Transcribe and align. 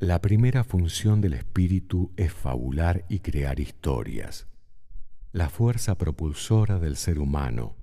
La 0.00 0.22
primera 0.22 0.64
función 0.64 1.20
del 1.20 1.34
espíritu 1.34 2.10
es 2.16 2.32
fabular 2.32 3.04
y 3.10 3.18
crear 3.18 3.60
historias. 3.60 4.48
La 5.30 5.50
fuerza 5.50 5.98
propulsora 5.98 6.78
del 6.78 6.96
ser 6.96 7.18
humano 7.18 7.76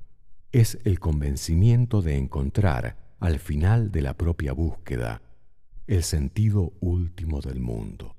es 0.51 0.79
el 0.83 0.99
convencimiento 0.99 2.01
de 2.01 2.17
encontrar, 2.17 3.13
al 3.19 3.37
final 3.37 3.91
de 3.91 4.01
la 4.01 4.17
propia 4.17 4.53
búsqueda, 4.53 5.21
el 5.85 6.01
sentido 6.01 6.73
último 6.79 7.39
del 7.39 7.59
mundo. 7.59 8.15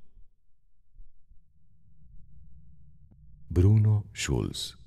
Bruno 3.49 4.05
Schulz 4.13 4.78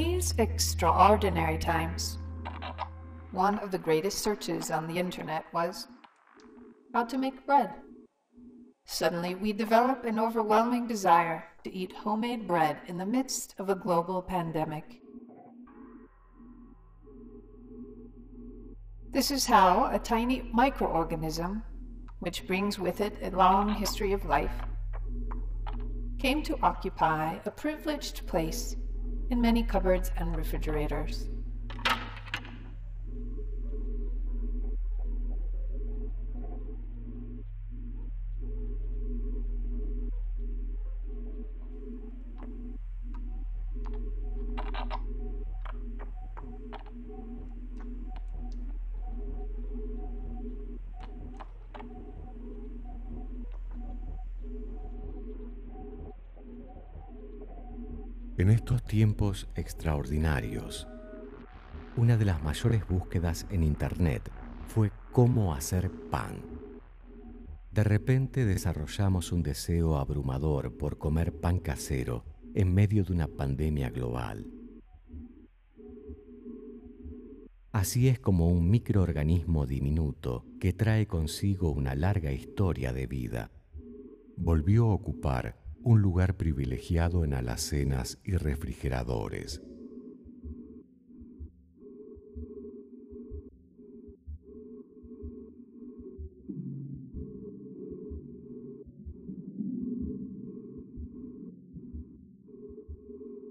these 0.00 0.32
extraordinary 0.38 1.58
times, 1.58 2.16
one 3.32 3.58
of 3.58 3.70
the 3.70 3.76
greatest 3.76 4.20
searches 4.20 4.70
on 4.70 4.86
the 4.86 4.98
internet 4.98 5.44
was 5.52 5.88
how 6.94 7.04
to 7.04 7.18
make 7.18 7.44
bread. 7.44 7.70
Suddenly, 8.86 9.34
we 9.34 9.52
develop 9.52 10.06
an 10.06 10.18
overwhelming 10.18 10.86
desire 10.86 11.44
to 11.64 11.74
eat 11.74 11.92
homemade 11.92 12.46
bread 12.46 12.78
in 12.86 12.96
the 12.96 13.04
midst 13.04 13.54
of 13.58 13.68
a 13.68 13.74
global 13.74 14.22
pandemic. 14.22 15.02
This 19.10 19.30
is 19.30 19.44
how 19.44 19.90
a 19.92 19.98
tiny 19.98 20.50
microorganism, 20.56 21.62
which 22.20 22.46
brings 22.46 22.78
with 22.78 23.02
it 23.02 23.18
a 23.20 23.36
long 23.36 23.68
history 23.74 24.14
of 24.14 24.24
life, 24.24 24.62
came 26.18 26.42
to 26.44 26.56
occupy 26.62 27.36
a 27.44 27.50
privileged 27.50 28.26
place 28.26 28.76
in 29.30 29.40
many 29.40 29.62
cupboards 29.62 30.10
and 30.16 30.36
refrigerators. 30.36 31.28
En 58.40 58.48
estos 58.48 58.82
tiempos 58.82 59.48
extraordinarios, 59.54 60.88
una 61.98 62.16
de 62.16 62.24
las 62.24 62.42
mayores 62.42 62.88
búsquedas 62.88 63.46
en 63.50 63.62
Internet 63.62 64.32
fue 64.66 64.92
cómo 65.12 65.52
hacer 65.52 65.90
pan. 66.10 66.40
De 67.70 67.84
repente 67.84 68.46
desarrollamos 68.46 69.30
un 69.32 69.42
deseo 69.42 69.98
abrumador 69.98 70.74
por 70.78 70.96
comer 70.96 71.38
pan 71.38 71.58
casero 71.58 72.24
en 72.54 72.72
medio 72.72 73.04
de 73.04 73.12
una 73.12 73.28
pandemia 73.28 73.90
global. 73.90 74.46
Así 77.72 78.08
es 78.08 78.18
como 78.18 78.48
un 78.48 78.70
microorganismo 78.70 79.66
diminuto 79.66 80.46
que 80.58 80.72
trae 80.72 81.06
consigo 81.06 81.72
una 81.72 81.94
larga 81.94 82.32
historia 82.32 82.94
de 82.94 83.06
vida 83.06 83.50
volvió 84.40 84.86
a 84.86 84.94
ocupar 84.94 85.59
un 85.82 86.02
lugar 86.02 86.36
privilegiado 86.36 87.24
en 87.24 87.32
alacenas 87.34 88.18
y 88.24 88.36
refrigeradores. 88.36 89.62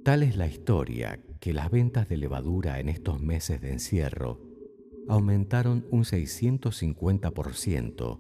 Tal 0.03 0.23
es 0.23 0.35
la 0.38 0.47
historia 0.47 1.19
que 1.40 1.53
las 1.53 1.69
ventas 1.69 2.09
de 2.09 2.17
levadura 2.17 2.79
en 2.79 2.90
estos 2.90 3.22
meses 3.22 3.61
de 3.61 3.73
encierro 3.73 4.41
aumentaron 5.07 5.85
un 5.91 6.03
650% 6.03 8.19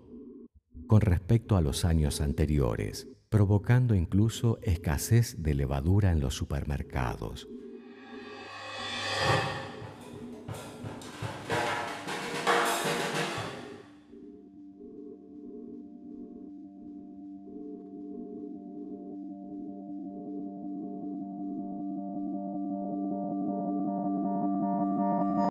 con 0.87 1.01
respecto 1.01 1.57
a 1.57 1.61
los 1.61 1.85
años 1.85 2.21
anteriores 2.21 3.07
provocando 3.29 3.93
incluso 3.93 4.57
escasez 4.63 5.35
de 5.41 5.53
levadura 5.53 6.11
en 6.11 6.19
los 6.19 6.33
supermercados. 6.33 7.47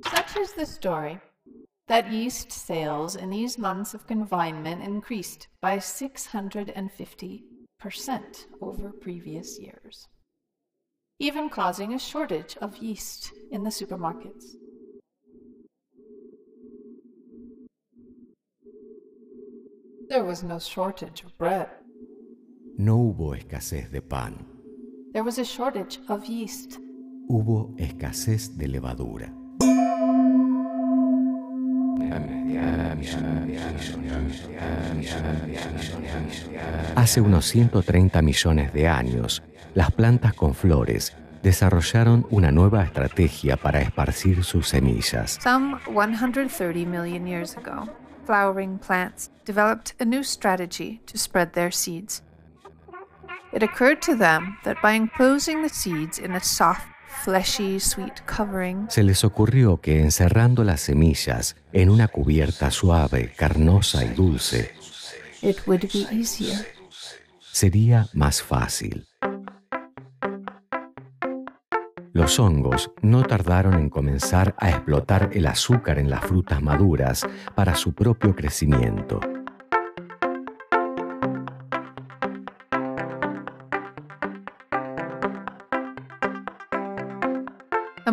Such 0.03 0.37
is 0.37 0.53
the 0.55 0.67
story 0.67 1.21
that 1.87 2.11
yeast 2.11 2.51
sales 2.51 3.15
in 3.15 3.31
these 3.31 3.57
months 3.57 3.95
of 3.95 4.07
confinement 4.07 4.83
increased 4.83 5.49
by 5.61 5.79
650 5.79 6.75
percent 6.75 7.48
over 8.61 8.91
previous 8.91 9.59
years, 9.61 10.09
even 11.21 11.49
causing 11.49 11.95
a 11.95 11.99
shortage 11.99 12.57
of 12.61 12.77
yeast 12.79 13.33
in 13.53 13.63
the 13.63 13.71
supermarkets. 13.71 14.57
There 20.09 20.25
was 20.25 20.43
no 20.43 20.59
shortage 20.59 21.23
of 21.23 21.37
bread. 21.39 21.69
No 22.79 22.97
hubo 22.97 23.37
escasez 23.37 23.91
de 23.93 24.01
pan. 24.01 24.45
There 25.13 25.23
was 25.23 25.39
a 25.39 25.45
shortage 25.45 26.01
of 26.09 26.25
yeast. 26.27 26.79
Hubo 27.31 27.79
escasez 27.79 28.57
de 28.59 28.67
levadura. 28.67 29.31
Hace 36.97 37.21
unos 37.21 37.47
130 37.47 38.23
millones 38.23 38.73
de 38.73 38.89
años, 38.89 39.43
las 39.75 39.91
plantas 39.93 40.35
con 40.35 40.55
flores 40.55 41.15
desarrollaron 41.43 42.27
una 42.31 42.51
nueva 42.51 42.85
estrategia 42.85 43.57
para 43.57 43.81
esparcir 43.81 44.45
sus 44.45 44.69
semillas. 44.69 45.39
Some 45.41 45.79
130 45.87 46.85
million 46.85 47.27
years 47.27 47.57
ago, 47.57 47.89
flowering 48.27 48.79
plants 48.79 49.31
developed 49.47 49.95
a 50.01 50.05
new 50.05 50.23
strategy 50.23 51.01
to 51.07 51.17
spread 51.17 51.53
their 51.53 51.73
seeds. 51.73 52.23
It 53.53 53.63
occurred 53.63 54.03
to 54.03 54.15
them 54.15 54.59
that 54.65 54.77
by 54.83 54.93
enclosing 54.93 55.63
the 55.63 55.71
seeds 55.71 56.19
in 56.19 56.33
a 56.33 56.41
soft, 56.41 56.87
fleshy, 57.09 57.81
sweet 57.81 58.23
covering, 58.27 58.87
Se 58.91 59.03
les 59.03 59.25
ocurrió 59.25 59.81
que 59.81 60.01
encerrando 60.01 60.65
las 60.65 60.81
semillas 60.81 61.57
en 61.73 61.91
una 61.91 62.09
cubierta 62.09 62.71
suave, 62.71 63.33
carnosa 63.37 64.05
y 64.05 64.09
dulce, 64.09 64.73
it 65.43 65.59
would 65.67 65.83
be 65.93 66.07
easier. 66.11 66.67
sería 67.53 68.07
más 68.13 68.43
fácil. 68.43 69.07
Los 72.13 72.41
hongos 72.41 72.91
no 73.01 73.23
tardaron 73.23 73.75
en 73.75 73.91
comenzar 73.91 74.55
a 74.59 74.71
explotar 74.71 75.31
el 75.35 75.47
azúcar 75.47 75.99
en 75.99 76.11
las 76.11 76.23
frutas 76.25 76.61
maduras 76.63 77.25
para 77.55 77.77
su 77.77 77.93
propio 77.93 78.35
crecimiento. 78.35 79.21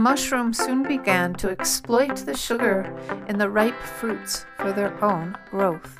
The 0.06 0.12
mushrooms 0.12 0.60
soon 0.60 0.84
began 0.84 1.34
to 1.34 1.50
exploit 1.50 2.18
the 2.28 2.38
sugar 2.38 2.86
in 3.28 3.40
the 3.40 3.50
ripe 3.50 3.82
fruits 3.82 4.46
for 4.60 4.72
their 4.72 4.94
own 5.04 5.36
growth. 5.50 5.98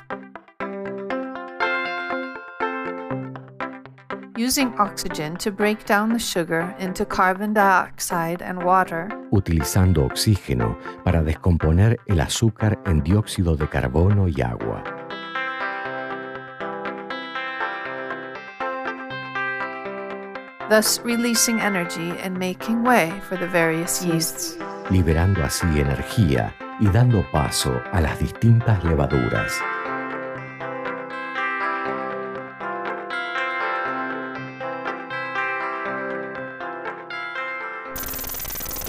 Using 4.36 4.72
oxygen 4.78 5.34
to 5.38 5.50
break 5.50 5.86
down 5.86 6.12
the 6.12 6.20
sugar 6.20 6.72
into 6.78 7.04
carbon 7.04 7.52
dioxide 7.52 8.42
and 8.42 8.62
water, 8.62 9.08
utilizando 9.32 10.04
oxígeno 10.04 10.78
para 11.02 11.24
descomponer 11.24 11.98
el 12.06 12.20
azúcar 12.20 12.78
en 12.86 13.02
dióxido 13.02 13.56
de 13.56 13.68
carbono 13.68 14.28
y 14.28 14.40
agua. 14.40 14.95
Thus 20.68 21.00
releasing 21.00 21.60
energy 21.60 22.10
and 22.22 22.36
making 22.38 22.82
way 22.82 23.12
for 23.28 23.36
the 23.36 23.46
various 23.46 24.04
yeasts. 24.04 24.56
liberando 24.90 25.42
así 25.42 25.66
energía 25.80 26.54
y 26.80 26.86
dando 26.88 27.24
paso 27.32 27.80
a 27.92 28.00
las 28.00 28.18
distintas 28.18 28.84
levaduras. 28.84 29.52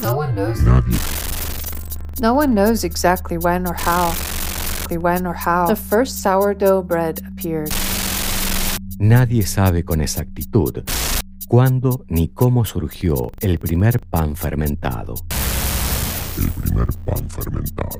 No 0.01 0.15
one 0.15 0.35
knows. 0.35 0.59
No 2.19 2.33
one 2.33 2.53
knows 2.53 2.83
exactly 2.83 3.37
when 3.37 3.67
or 3.67 3.75
how. 3.75 4.13
When 4.89 5.25
or 5.27 5.33
how 5.33 5.67
the 5.67 5.75
first 5.75 6.21
sourdough 6.21 6.83
bread 6.83 7.21
appeared. 7.27 7.71
Nadie 8.99 9.45
sabe 9.45 9.83
con 9.83 10.01
exactitud 10.01 10.83
cuándo 11.47 12.05
ni 12.09 12.27
cómo 12.27 12.65
surgió 12.65 13.31
el 13.39 13.57
primer 13.57 13.99
pan 13.99 14.35
fermentado. 14.35 15.15
El 16.37 16.51
primer 16.51 16.87
pan 17.05 17.29
fermentado. 17.29 17.99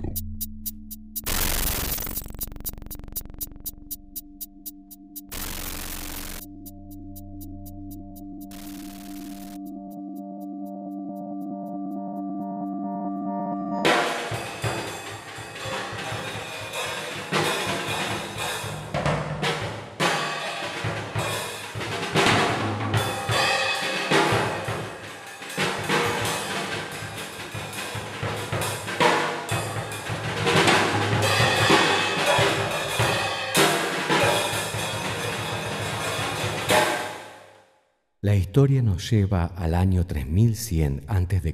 Historia 38.57 38.81
nos 38.81 39.11
lleva 39.11 39.45
al 39.45 39.75
año 39.75 40.07
3100 40.07 41.03
a.C., 41.05 41.53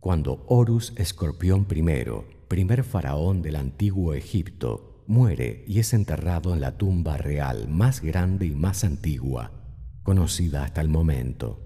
cuando 0.00 0.44
Horus 0.48 0.92
Escorpión 0.96 1.66
I, 1.74 1.84
primer 2.46 2.84
faraón 2.84 3.40
del 3.40 3.56
antiguo 3.56 4.12
Egipto, 4.12 5.02
muere 5.06 5.64
y 5.66 5.78
es 5.78 5.94
enterrado 5.94 6.52
en 6.52 6.60
la 6.60 6.76
tumba 6.76 7.16
real 7.16 7.68
más 7.68 8.02
grande 8.02 8.44
y 8.44 8.50
más 8.50 8.84
antigua 8.84 9.52
conocida 10.02 10.64
hasta 10.64 10.82
el 10.82 10.90
momento. 10.90 11.63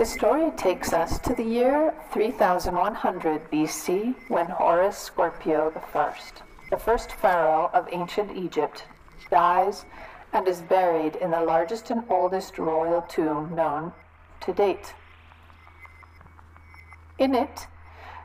The 0.00 0.06
story 0.06 0.50
takes 0.52 0.94
us 0.94 1.18
to 1.18 1.34
the 1.34 1.44
year 1.44 1.92
3100 2.12 3.50
BC 3.50 4.14
when 4.28 4.46
Horus 4.46 4.96
Scorpio 4.96 5.70
I, 5.94 6.14
the 6.70 6.78
first 6.78 7.12
pharaoh 7.12 7.70
of 7.74 7.86
ancient 7.92 8.34
Egypt, 8.34 8.84
dies 9.30 9.84
and 10.32 10.48
is 10.48 10.62
buried 10.62 11.16
in 11.16 11.32
the 11.32 11.42
largest 11.42 11.90
and 11.90 12.02
oldest 12.08 12.56
royal 12.56 13.02
tomb 13.02 13.54
known 13.54 13.92
to 14.40 14.54
date. 14.54 14.94
In 17.18 17.34
it, 17.34 17.66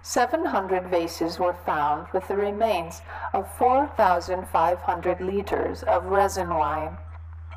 700 0.01 0.87
vases 0.87 1.39
were 1.39 1.57
found 1.65 2.07
with 2.13 2.25
the 2.29 2.37
remains 2.37 3.01
of 3.33 3.53
4,500 3.57 5.19
liters 5.19 5.83
of 5.83 6.05
resin 6.05 6.53
wine, 6.55 6.95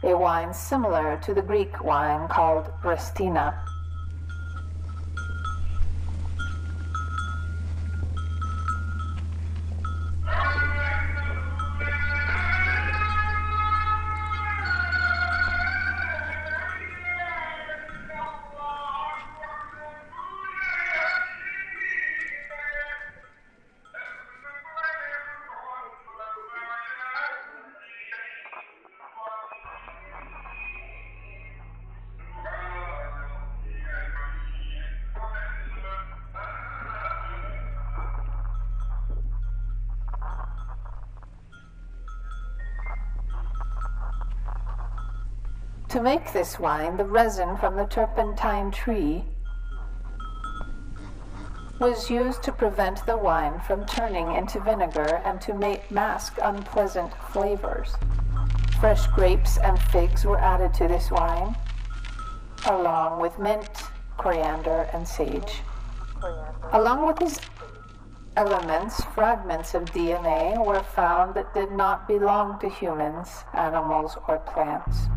a 0.03 0.19
wine 0.19 0.53
similar 0.53 1.19
to 1.19 1.33
the 1.33 1.43
Greek 1.43 1.85
wine 1.85 2.27
called 2.27 2.73
Restina. 2.83 3.65
To 45.99 46.05
make 46.05 46.33
this 46.33 46.61
wine, 46.61 46.97
the 46.97 47.05
resin 47.05 47.57
from 47.57 47.75
the 47.75 47.85
turpentine 47.85 48.71
tree 48.71 49.25
was 51.81 52.09
used 52.09 52.41
to 52.45 52.53
prevent 52.53 53.05
the 53.05 53.17
wine 53.17 53.59
from 53.67 53.85
turning 53.85 54.33
into 54.37 54.61
vinegar 54.61 55.21
and 55.25 55.41
to 55.41 55.55
make 55.55 55.91
mask 55.91 56.39
unpleasant 56.41 57.13
flavors. 57.33 57.97
Fresh 58.79 59.09
grapes 59.09 59.59
and 59.59 59.77
figs 59.91 60.25
were 60.25 60.39
added 60.39 60.73
to 60.75 60.87
this 60.87 61.11
wine, 61.11 61.57
along 62.67 63.21
with 63.21 63.37
mint, 63.41 63.69
coriander, 64.19 64.89
and 64.93 65.09
sage. 65.09 65.63
Along 66.75 67.09
with 67.09 67.17
these 67.17 67.41
elements, 68.37 69.03
fragments 69.17 69.75
of 69.75 69.85
DNA 69.87 70.65
were 70.65 70.85
found 70.95 71.35
that 71.35 71.53
did 71.55 71.73
not 71.73 72.07
belong 72.07 72.61
to 72.61 72.69
humans, 72.69 73.43
animals, 73.53 74.17
or 74.29 74.39
plants. 74.39 75.09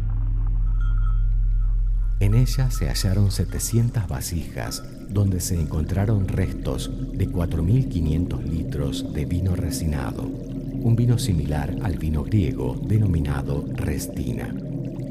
En 2.21 2.35
ella 2.35 2.69
se 2.69 2.87
hallaron 2.87 3.31
700 3.31 4.07
vasijas 4.07 4.83
donde 5.09 5.39
se 5.39 5.59
encontraron 5.59 6.27
restos 6.27 6.91
de 7.13 7.27
4.500 7.27 8.43
litros 8.43 9.11
de 9.11 9.25
vino 9.25 9.55
resinado, 9.55 10.21
un 10.21 10.95
vino 10.95 11.17
similar 11.17 11.75
al 11.81 11.97
vino 11.97 12.23
griego 12.23 12.79
denominado 12.79 13.65
restina. 13.73 14.53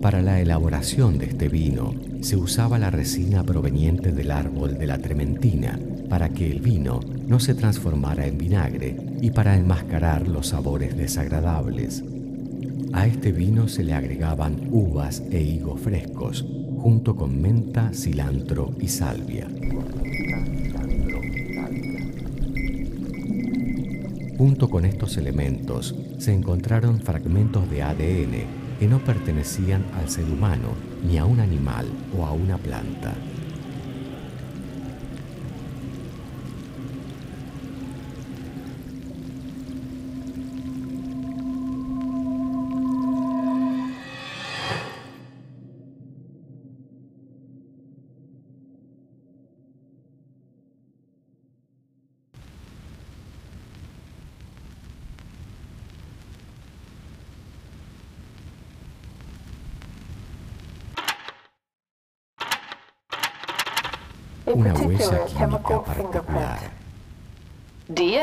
Para 0.01 0.23
la 0.23 0.41
elaboración 0.41 1.19
de 1.19 1.27
este 1.27 1.49
vino 1.49 1.97
se 2.21 2.37
usaba 2.37 2.79
la 2.79 2.91
resina 2.91 3.43
proveniente 3.43 4.13
del 4.13 4.31
árbol 4.31 4.79
de 4.79 4.87
la 4.87 4.99
trementina 4.99 5.81
para 6.09 6.29
que 6.29 6.49
el 6.49 6.61
vino 6.61 7.01
no 7.27 7.41
se 7.41 7.57
transformara 7.57 8.29
en 8.29 8.39
vinagre 8.39 8.97
y 9.21 9.33
para 9.33 9.57
enmascarar 9.57 10.29
los 10.29 10.47
sabores 10.47 10.97
desagradables. 10.97 12.05
A 12.93 13.09
este 13.09 13.33
vino 13.33 13.67
se 13.67 13.83
le 13.83 13.95
agregaban 13.95 14.69
uvas 14.71 15.25
e 15.31 15.41
higos 15.41 15.81
frescos, 15.81 16.45
junto 16.81 17.15
con 17.15 17.41
menta, 17.41 17.91
cilantro 17.93 18.71
y 18.81 18.89
salvia. 18.89 19.47
Junto 24.39 24.71
con 24.71 24.87
estos 24.87 25.19
elementos 25.19 25.95
se 26.19 26.33
encontraron 26.33 27.01
fragmentos 27.01 27.71
de 27.71 27.83
ADN 27.83 28.79
que 28.79 28.89
no 28.89 28.99
pertenecían 28.99 29.85
al 29.95 30.09
ser 30.09 30.25
humano, 30.25 30.69
ni 31.07 31.19
a 31.19 31.27
un 31.27 31.41
animal 31.41 31.87
o 32.19 32.25
a 32.25 32.33
una 32.33 32.57
planta. 32.57 33.15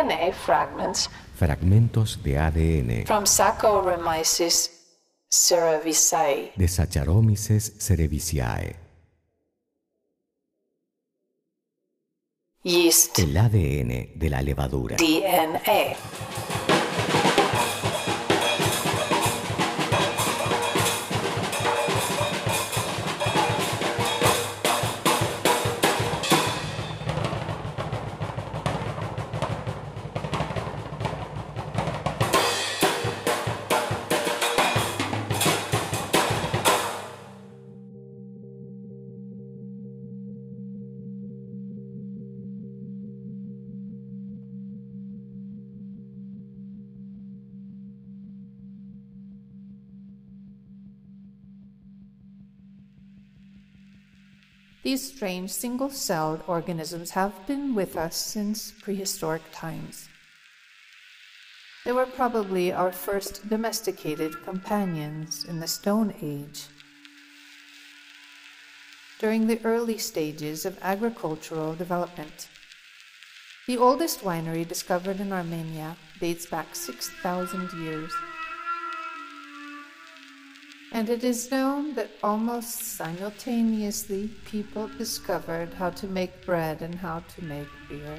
DNA 0.07 0.31
fragments 0.33 1.09
fragmentos 1.35 2.21
de 2.23 2.37
ADN 2.39 3.05
from 3.05 3.25
Saccharomyces 3.25 4.71
cerevisiae. 5.29 6.53
de 6.55 6.67
Saccharomyces 6.67 7.73
cerevisiae. 7.79 8.75
Yeast 12.63 13.19
El 13.19 13.37
ADN 13.37 14.11
de 14.15 14.29
la 14.29 14.41
levadura. 14.41 14.97
DNA. 14.97 16.56
These 54.87 55.13
strange 55.13 55.51
single 55.51 55.89
celled 55.89 56.43
organisms 56.47 57.11
have 57.11 57.45
been 57.45 57.75
with 57.75 57.97
us 57.97 58.15
since 58.15 58.71
prehistoric 58.71 59.41
times. 59.51 60.07
They 61.83 61.91
were 61.91 62.05
probably 62.05 62.71
our 62.71 62.93
first 62.93 63.49
domesticated 63.49 64.41
companions 64.45 65.43
in 65.43 65.59
the 65.59 65.67
Stone 65.67 66.13
Age. 66.21 66.67
During 69.19 69.47
the 69.47 69.59
early 69.65 69.97
stages 69.97 70.65
of 70.65 70.79
agricultural 70.81 71.75
development, 71.75 72.47
the 73.67 73.77
oldest 73.77 74.21
winery 74.21 74.65
discovered 74.65 75.19
in 75.19 75.33
Armenia 75.33 75.97
dates 76.21 76.45
back 76.45 76.73
6,000 76.73 77.73
years 77.73 78.13
and 80.97 81.09
it 81.09 81.23
is 81.23 81.51
known 81.51 81.93
that 81.93 82.09
almost 82.23 82.97
simultaneously 82.97 84.31
people 84.45 84.89
discovered 84.97 85.71
how 85.75 85.91
to 85.91 86.07
make 86.07 86.43
bread 86.43 86.81
and 86.81 86.95
how 86.95 87.19
to 87.19 87.43
make 87.43 87.67
beer. 87.87 88.17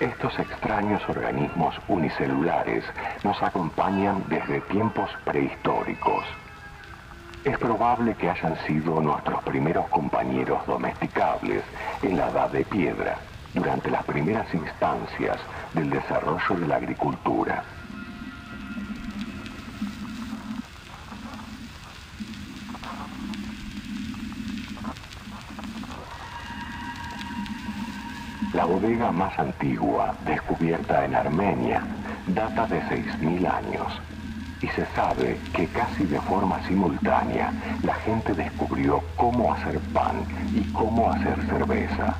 Estos 0.00 0.36
extraños 0.40 1.02
organismos 1.08 1.76
unicelulares 1.86 2.82
nos 3.22 3.40
acompañan 3.40 4.24
desde 4.28 4.60
tiempos 4.62 5.08
prehistóricos. 5.24 6.24
Es 7.44 7.56
probable 7.56 8.14
que 8.14 8.28
hayan 8.28 8.56
sido 8.66 9.00
nuestros 9.00 9.42
primeros 9.44 9.86
compañeros 9.88 10.66
domesticables 10.66 11.62
en 12.02 12.16
la 12.16 12.28
edad 12.28 12.50
de 12.50 12.64
piedra, 12.64 13.16
durante 13.54 13.90
las 13.90 14.04
primeras 14.04 14.52
instancias 14.52 15.38
del 15.72 15.88
desarrollo 15.90 16.60
de 16.60 16.66
la 16.66 16.76
agricultura. 16.76 17.62
La 28.52 28.64
bodega 28.64 29.12
más 29.12 29.38
antigua, 29.38 30.14
descubierta 30.26 31.04
en 31.04 31.14
Armenia, 31.14 31.82
data 32.26 32.66
de 32.66 32.82
6.000 32.82 33.48
años 33.48 34.00
y 34.60 34.66
se 34.68 34.86
sabe 34.94 35.38
que 35.52 35.66
casi 35.68 36.04
de 36.04 36.20
forma 36.20 36.60
simultánea 36.66 37.52
la 37.82 37.94
gente 37.94 38.34
descubrió 38.34 39.02
cómo 39.16 39.52
hacer 39.52 39.78
pan 39.92 40.24
y 40.54 40.62
cómo 40.72 41.10
hacer 41.10 41.40
cerveza. 41.46 42.16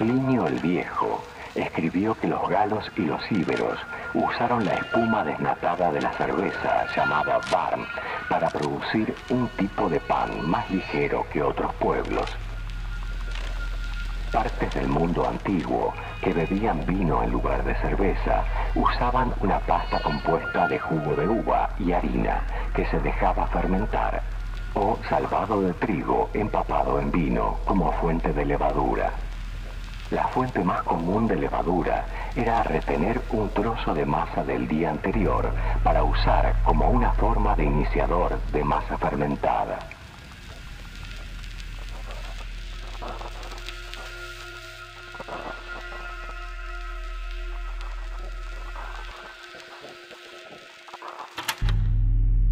Niño 0.00 0.48
el 0.48 0.58
Viejo 0.58 1.24
escribió 1.54 2.14
que 2.14 2.28
los 2.28 2.48
galos 2.48 2.90
y 2.96 3.02
los 3.02 3.20
íberos 3.30 3.78
usaron 4.14 4.64
la 4.64 4.74
espuma 4.74 5.24
desnatada 5.24 5.92
de 5.92 6.00
la 6.00 6.12
cerveza 6.12 6.86
llamada 6.94 7.40
barm 7.50 7.86
para 8.28 8.48
producir 8.50 9.14
un 9.30 9.48
tipo 9.50 9.88
de 9.88 10.00
pan 10.00 10.48
más 10.48 10.68
ligero 10.70 11.26
que 11.32 11.42
otros 11.42 11.72
pueblos. 11.74 12.30
Partes 14.32 14.74
del 14.74 14.88
mundo 14.88 15.28
antiguo 15.28 15.94
que 16.20 16.32
bebían 16.32 16.84
vino 16.86 17.22
en 17.22 17.30
lugar 17.30 17.62
de 17.62 17.74
cerveza 17.76 18.42
usaban 18.74 19.32
una 19.40 19.60
pasta 19.60 20.00
compuesta 20.00 20.66
de 20.66 20.78
jugo 20.78 21.14
de 21.14 21.28
uva 21.28 21.70
y 21.78 21.92
harina 21.92 22.42
que 22.74 22.84
se 22.86 22.98
dejaba 22.98 23.46
fermentar 23.46 24.22
o 24.74 24.98
salvado 25.08 25.62
de 25.62 25.72
trigo 25.74 26.30
empapado 26.34 26.98
en 27.00 27.12
vino 27.12 27.58
como 27.64 27.92
fuente 27.92 28.32
de 28.32 28.44
levadura. 28.44 29.12
La 30.10 30.28
fuente 30.28 30.62
más 30.62 30.82
común 30.82 31.26
de 31.26 31.36
levadura 31.36 32.04
era 32.36 32.62
retener 32.62 33.22
un 33.30 33.48
trozo 33.48 33.94
de 33.94 34.04
masa 34.04 34.44
del 34.44 34.68
día 34.68 34.90
anterior 34.90 35.50
para 35.82 36.04
usar 36.04 36.54
como 36.62 36.90
una 36.90 37.12
forma 37.12 37.56
de 37.56 37.64
iniciador 37.64 38.38
de 38.52 38.62
masa 38.62 38.98
fermentada. 38.98 39.78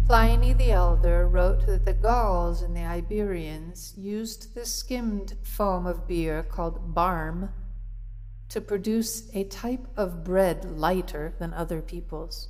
Pliny 0.07 0.53
the 0.53 0.71
Elder 0.71 1.27
wrote 1.27 1.65
that 1.65 1.85
the 1.85 1.93
Gauls 1.93 2.61
the 2.61 2.72
Iberians 2.93 3.95
used 3.97 4.53
the 4.53 4.67
skimmed 4.67 5.33
foam 5.41 5.87
of 5.87 6.07
beer 6.07 6.43
called 6.43 6.93
barm 6.93 7.49
to 8.49 8.61
produce 8.61 9.33
a 9.33 9.45
type 9.45 9.87
of 9.97 10.23
bread 10.23 10.63
lighter 10.77 11.33
than 11.39 11.55
other 11.55 11.81
people's. 11.81 12.49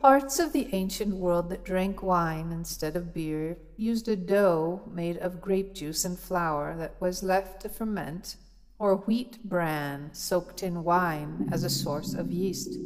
Parts 0.00 0.38
of 0.38 0.52
the 0.52 0.68
ancient 0.72 1.16
world 1.16 1.50
that 1.50 1.64
drank 1.64 2.00
wine 2.00 2.52
instead 2.52 2.94
of 2.94 3.12
beer 3.12 3.58
used 3.76 4.06
a 4.06 4.14
dough 4.14 4.82
made 4.88 5.16
of 5.16 5.40
grape 5.40 5.74
juice 5.74 6.04
and 6.04 6.16
flour 6.16 6.76
that 6.76 6.94
was 7.00 7.24
left 7.24 7.62
to 7.62 7.68
ferment 7.68 8.36
or 8.78 8.96
wheat 8.96 9.42
bran 9.44 10.10
soaked 10.12 10.62
in 10.62 10.84
wine 10.84 11.48
as 11.50 11.64
a 11.64 11.70
source 11.70 12.14
of 12.14 12.30
yeast. 12.30 12.78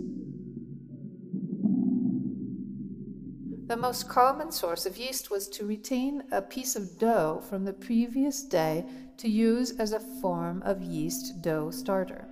The 3.66 3.76
most 3.76 4.09
common 4.09 4.50
source 4.50 4.87
of 4.87 4.97
yeast 4.97 5.30
was 5.30 5.49
to 5.50 5.64
retain 5.64 6.25
a 6.32 6.42
piece 6.42 6.75
of 6.75 6.99
dough 6.99 7.42
from 7.49 7.64
the 7.64 7.73
previous 7.73 8.42
day 8.42 8.85
to 9.18 9.28
use 9.28 9.78
as 9.78 9.92
a 9.92 10.00
form 10.20 10.62
of 10.64 10.82
yeast 10.82 11.40
dough 11.42 11.70
starter. 11.70 12.29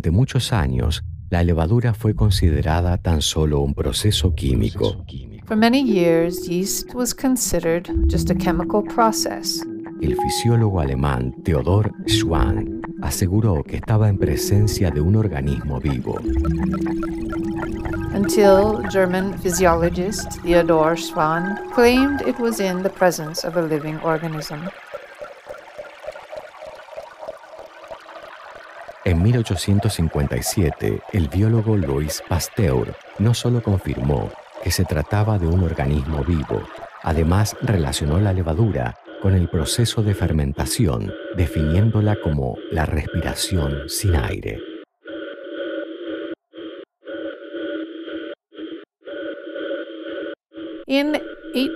Durante 0.00 0.16
muchos 0.16 0.54
años, 0.54 1.04
la 1.28 1.44
levadura 1.44 1.92
fue 1.92 2.14
considerada 2.14 2.96
tan 2.96 3.20
solo 3.20 3.60
un 3.60 3.74
proceso 3.74 4.34
químico. 4.34 5.04
For 5.44 5.58
many 5.58 5.82
years, 5.82 6.48
yeast 6.48 6.94
was 6.94 7.14
considered 7.14 7.86
just 8.08 8.30
a 8.30 8.34
chemical 8.34 8.82
process. 8.82 9.62
El 10.00 10.16
fisiólogo 10.16 10.80
alemán 10.80 11.34
Theodor 11.44 11.92
Schwann 12.06 12.80
aseguró 13.02 13.62
que 13.62 13.76
estaba 13.76 14.08
en 14.08 14.16
presencia 14.16 14.90
de 14.90 15.02
un 15.02 15.16
organismo 15.16 15.78
vivo. 15.80 16.18
Until 18.14 18.82
German 18.90 19.34
physiologist 19.42 20.40
Theodor 20.42 20.96
Schwann 20.96 21.58
claimed 21.74 22.22
it 22.26 22.38
was 22.40 22.58
in 22.58 22.82
the 22.82 22.88
presence 22.88 23.46
of 23.46 23.58
a 23.58 23.60
living 23.60 23.98
organism. 24.02 24.60
En 29.04 29.22
1857, 29.22 31.00
el 31.14 31.28
biólogo 31.28 31.74
Louis 31.74 32.22
Pasteur 32.28 32.94
no 33.18 33.32
solo 33.32 33.62
confirmó 33.62 34.30
que 34.62 34.70
se 34.70 34.84
trataba 34.84 35.38
de 35.38 35.46
un 35.46 35.62
organismo 35.62 36.22
vivo, 36.22 36.62
además 37.02 37.56
relacionó 37.62 38.20
la 38.20 38.34
levadura 38.34 38.98
con 39.22 39.34
el 39.34 39.48
proceso 39.48 40.02
de 40.02 40.14
fermentación, 40.14 41.10
definiéndola 41.34 42.16
como 42.22 42.58
la 42.70 42.84
respiración 42.84 43.88
sin 43.88 44.16
aire. 44.16 44.69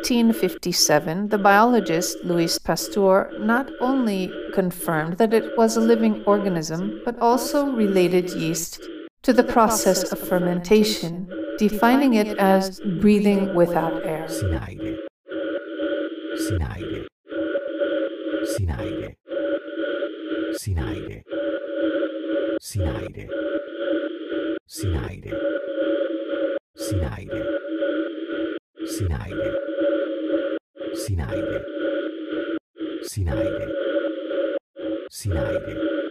1857, 0.04 1.28
the 1.30 1.38
biologist 1.38 2.22
Louis 2.24 2.58
Pasteur 2.58 3.32
not 3.38 3.70
only 3.80 4.30
confirmed 4.52 5.16
that 5.16 5.32
it 5.32 5.56
was 5.56 5.78
a 5.78 5.80
living 5.80 6.22
organism, 6.24 7.00
but 7.06 7.18
also 7.20 7.72
related 7.72 8.28
yeast 8.30 8.82
to 9.22 9.32
the 9.32 9.42
process 9.44 10.12
of 10.12 10.18
fermentation, 10.18 11.26
defining 11.56 12.14
it 12.14 12.36
as 12.36 12.80
breathing 13.00 13.54
without 13.54 14.04
air. 14.04 14.28
Sinaide. 31.04 31.60
Sinaide. 33.02 33.68
Sinaide. 35.10 36.03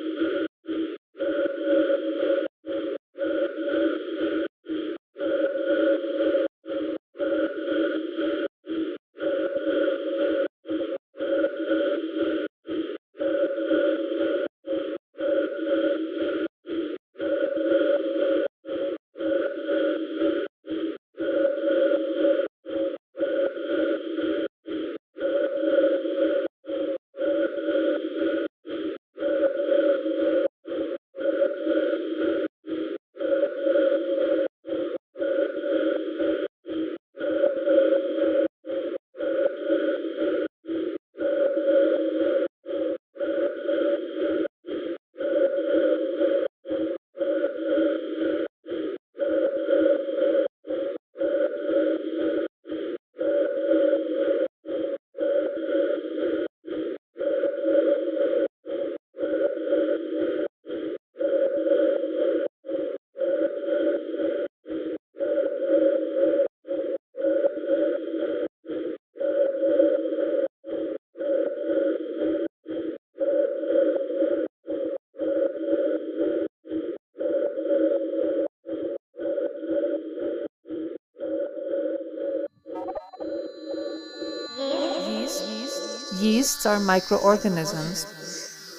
Are 86.66 86.80
microorganisms 86.80 88.06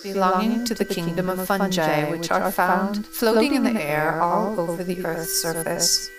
belonging 0.03 0.65
to 0.67 0.75
the 0.75 0.85
kingdom 0.85 1.29
of 1.29 1.47
fungi, 1.47 2.11
which 2.11 2.31
are 2.31 2.53
found 2.53 3.07
floating 3.07 3.55
in 3.55 3.65
the 3.65 3.81
air 3.81 4.21
all 4.21 4.61
over 4.61 4.85
the 4.85 5.05
Earth's 5.05 5.41
surface. 5.41 6.11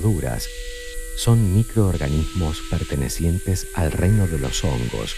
Levaduras 0.00 0.48
son 1.16 1.54
microorganismos 1.54 2.62
pertenecientes 2.70 3.66
al 3.74 3.92
reino 3.92 4.26
de 4.26 4.38
los 4.38 4.64
hongos 4.64 5.14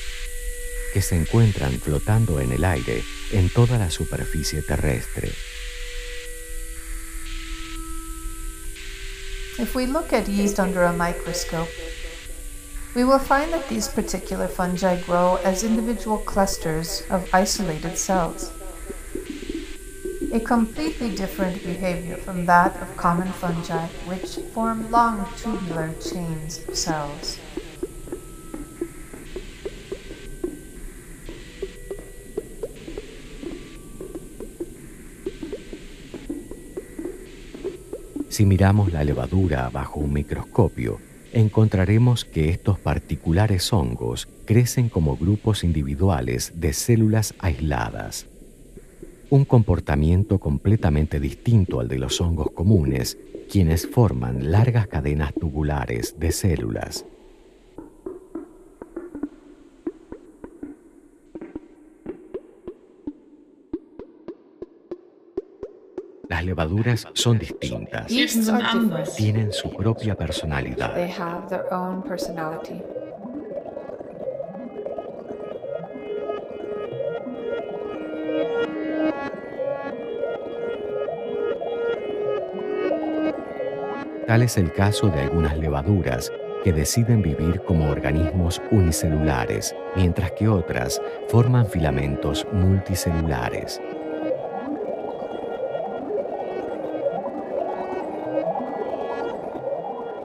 que 0.93 1.01
se 1.01 1.17
encuentran 1.17 1.81
flotando 1.81 2.41
en 2.41 2.53
el 2.53 2.65
aire 2.65 3.03
en 3.31 3.49
toda 3.49 3.79
la 3.79 3.91
superficie 3.91 4.63
terrestre. 4.63 5.33
If 9.59 9.75
we 9.77 9.87
look 9.87 10.13
at 10.13 10.27
yeast 10.27 10.59
under 10.59 10.85
a 10.85 10.93
microscope, 10.93 11.69
we 12.95 13.05
will 13.05 13.21
find 13.21 13.53
that 13.53 13.69
these 13.69 13.89
particular 13.89 14.49
fungi 14.49 14.97
grow 15.07 15.39
as 15.45 15.63
individual 15.63 16.19
clusters 16.25 17.05
of 17.11 17.23
isolated 17.33 17.97
cells. 17.97 18.51
A 20.33 20.41
completely 20.41 21.11
different 21.11 21.63
behavior 21.63 22.17
from 22.17 22.47
that 22.47 22.75
of 22.81 22.97
common 22.97 23.31
fungi, 23.35 23.87
which 24.09 24.39
form 24.55 24.91
long 24.91 25.27
tubular 25.37 25.93
chains 26.01 26.63
of 26.67 26.75
cells. 26.75 27.39
Si 38.31 38.47
miramos 38.47 38.91
la 38.91 39.05
levadura 39.05 39.69
bajo 39.69 40.01
un 40.01 40.15
microscopio, 40.15 40.99
encontraremos 41.35 42.25
que 42.25 42.49
estos 42.49 42.79
particulares 42.79 43.71
hongos 43.71 44.27
crecen 44.47 44.89
como 44.89 45.19
grupos 45.19 45.63
individuales 45.63 46.55
de 46.57 46.73
células 46.73 47.35
aisladas. 47.39 48.32
Un 49.33 49.47
comportamiento 49.47 50.39
completamente 50.39 51.19
distinto 51.19 51.81
al 51.81 51.89
de 51.89 51.99
los 51.99 52.21
hongos 52.21 52.51
comunes, 52.51 53.17
quienes 53.51 53.89
forman 53.89 54.53
largas 54.53 54.89
cadenas 54.89 55.33
tubulares 55.33 56.21
de 56.21 56.33
células. 56.33 57.07
Las 66.29 66.45
levaduras 66.45 67.09
son 67.15 67.39
distintas. 67.39 68.09
Tienen 69.17 69.51
su 69.51 69.71
propia 69.71 70.15
personalidad. 70.15 70.95
Tal 84.33 84.41
es 84.41 84.57
el 84.57 84.73
caso 84.73 85.09
de 85.09 85.21
algunas 85.21 85.59
levaduras 85.59 86.33
que 86.65 86.73
deciden 86.73 87.21
vivir 87.21 87.61
como 87.67 87.91
organismos 87.91 88.63
unicelulares, 88.71 89.77
mientras 89.95 90.33
que 90.33 90.49
otras 90.49 91.03
forman 91.29 91.67
filamentos 91.67 92.47
multicelulares. 92.51 93.79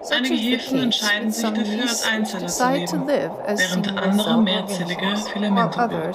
Einige 0.09 0.55
Hefen 0.55 0.83
entscheiden 0.83 1.29
sich 1.29 1.43
dafür, 1.43 1.81
als 1.81 2.07
Einzeller 2.07 2.47
zu 2.47 2.69
leben, 2.69 3.05
während 3.05 3.89
andere 3.97 4.41
mehrzellige 4.41 5.17
Filamente 5.33 5.85
bilden. 5.89 6.13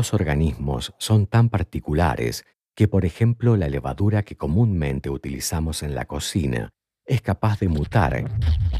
Estos 0.00 0.14
organismos 0.14 0.94
son 0.96 1.26
tan 1.26 1.50
particulares 1.50 2.46
que, 2.74 2.88
por 2.88 3.04
ejemplo, 3.04 3.58
la 3.58 3.68
levadura 3.68 4.22
que 4.22 4.34
comúnmente 4.34 5.10
utilizamos 5.10 5.82
en 5.82 5.94
la 5.94 6.06
cocina 6.06 6.70
es 7.04 7.20
capaz 7.20 7.60
de 7.60 7.68
mutar 7.68 8.24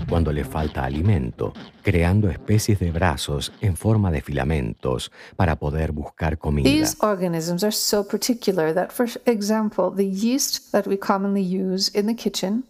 cuando 0.08 0.32
le 0.32 0.44
falta 0.44 0.82
alimento, 0.82 1.52
creando 1.82 2.30
especies 2.30 2.78
de 2.80 2.90
brazos 2.90 3.52
en 3.60 3.76
forma 3.76 4.10
de 4.10 4.22
filamentos 4.22 5.12
para 5.36 5.56
poder 5.56 5.92
buscar 5.92 6.38
comida. 6.38 6.70
These 6.70 6.96
organisms 7.00 7.64
are 7.64 7.72
so 7.72 8.02
particular 8.02 8.72
that, 8.72 8.88
for 8.90 9.06
example, 9.26 9.92
the 9.94 10.08
yeast 10.08 10.72
that 10.72 10.86
we 10.86 10.96
commonly 10.96 11.44
use 11.44 11.90
in 11.92 12.06
the 12.06 12.16
kitchen 12.16 12.64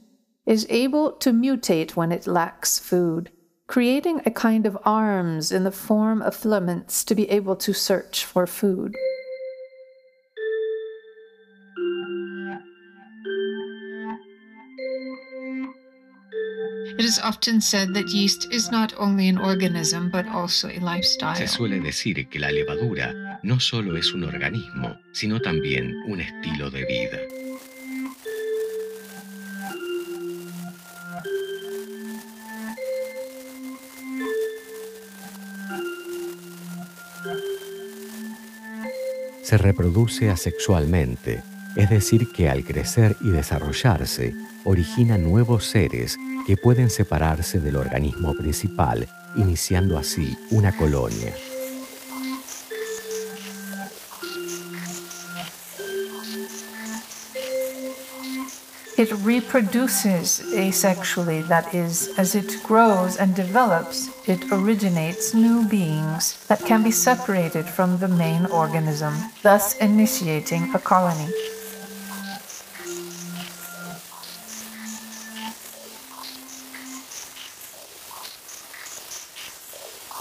is 0.45 0.67
able 0.69 1.13
to 1.21 1.33
mutate 1.33 1.93
when 1.95 2.11
it 2.11 2.27
lacks 2.27 2.81
food, 2.81 3.31
creating 3.71 4.21
a 4.27 4.31
kind 4.33 4.67
of 4.67 4.77
arms 4.85 5.53
in 5.53 5.63
the 5.63 5.71
form 5.71 6.21
of 6.23 6.35
filaments 6.35 7.05
to 7.05 7.15
be 7.15 7.31
able 7.31 7.55
to 7.55 7.73
search 7.73 8.25
for 8.25 8.45
food. 8.45 8.93
It 16.99 17.05
is 17.05 17.21
often 17.21 17.61
said 17.61 17.95
that 17.95 18.09
yeast 18.09 18.53
is 18.53 18.73
not 18.73 18.93
only 18.99 19.29
an 19.29 19.39
organism 19.39 20.11
but 20.11 20.27
also 20.27 20.69
a 20.69 20.81
lifestyle. 20.81 21.37
Se 21.37 21.47
suele 21.47 21.81
decir 21.81 22.29
que 22.29 22.41
la 22.41 22.51
levadura 22.51 23.39
no 23.45 23.61
solo 23.61 23.95
es 23.95 24.13
un 24.13 24.25
organismo, 24.25 24.99
sino 25.13 25.39
también 25.39 25.95
un 26.09 26.21
estilo 26.21 26.71
de 26.71 26.85
vida. 26.87 27.50
Se 39.51 39.59
reproduce 39.59 40.31
asexualmente, 40.31 41.43
es 41.75 41.91
decir, 41.91 42.31
que 42.31 42.49
al 42.49 42.63
crecer 42.63 43.17
y 43.21 43.31
desarrollarse, 43.31 44.33
origina 44.63 45.19
nuevos 45.19 45.65
seres 45.65 46.17
que 46.47 46.57
pueden 46.57 46.89
separarse 46.89 47.59
del 47.59 47.75
organismo 47.75 48.37
principal, 48.37 49.09
iniciando 49.35 49.99
así 49.99 50.39
una 50.53 50.77
colonia. 50.77 51.35
It 59.01 59.13
reproduces 59.25 60.43
asexually, 60.53 61.41
that 61.49 61.75
is, 61.75 62.11
as 62.19 62.35
it 62.35 62.63
grows 62.63 63.17
and 63.17 63.35
develops, 63.35 64.11
it 64.29 64.53
originates 64.53 65.33
new 65.33 65.67
beings 65.67 66.37
that 66.49 66.61
can 66.67 66.83
be 66.83 66.91
separated 66.91 67.65
from 67.65 67.97
the 67.97 68.09
main 68.09 68.45
organism, 68.53 69.15
thus 69.43 69.75
initiating 69.79 70.75
a 70.75 70.79
colony. 70.79 71.33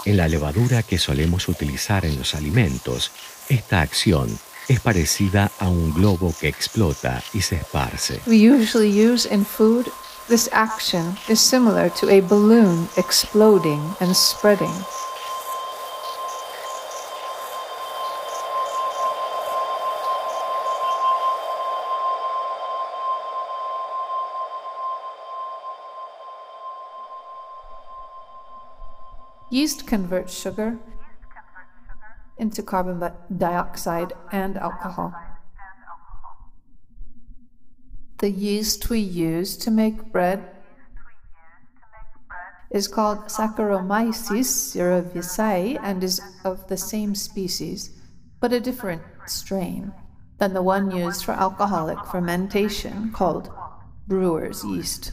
En 0.06 0.16
la 0.16 0.26
levadura 0.26 0.82
que 0.82 0.96
solemos 0.96 1.48
utilizar 1.48 2.06
en 2.06 2.16
los 2.16 2.34
alimentos, 2.34 3.10
esta 3.50 3.82
acción 3.82 4.38
es 4.70 4.78
parecida 4.78 5.50
a 5.58 5.68
un 5.68 5.92
globo 5.92 6.32
que 6.38 6.46
explota 6.46 7.20
y 7.34 7.40
se 7.40 7.56
esparce. 7.56 8.20
We 8.28 8.36
usually 8.36 8.88
use 8.88 9.26
in 9.26 9.44
food 9.44 9.86
this 10.28 10.48
action 10.52 11.16
is 11.28 11.40
similar 11.40 11.90
to 11.98 12.08
a 12.08 12.20
balloon 12.20 12.88
exploding 12.96 13.80
and 13.98 14.14
spreading. 14.14 14.70
Yeast 29.50 29.84
converts 29.84 30.32
sugar 30.32 30.78
into 32.40 32.62
carbon 32.62 33.12
dioxide 33.36 34.14
and 34.32 34.56
alcohol. 34.56 35.14
The 38.18 38.30
yeast 38.30 38.90
we 38.90 38.98
use 38.98 39.56
to 39.58 39.70
make 39.70 40.10
bread 40.10 40.50
is 42.70 42.88
called 42.88 43.18
Saccharomyces 43.28 44.48
cerevisiae 44.72 45.78
and 45.82 46.02
is 46.02 46.20
of 46.44 46.66
the 46.68 46.76
same 46.76 47.14
species, 47.14 47.90
but 48.40 48.52
a 48.52 48.60
different 48.60 49.02
strain 49.26 49.92
than 50.38 50.54
the 50.54 50.62
one 50.62 50.90
used 50.90 51.24
for 51.24 51.32
alcoholic 51.32 52.02
fermentation 52.06 53.12
called 53.12 53.50
brewer's 54.08 54.64
yeast. 54.64 55.12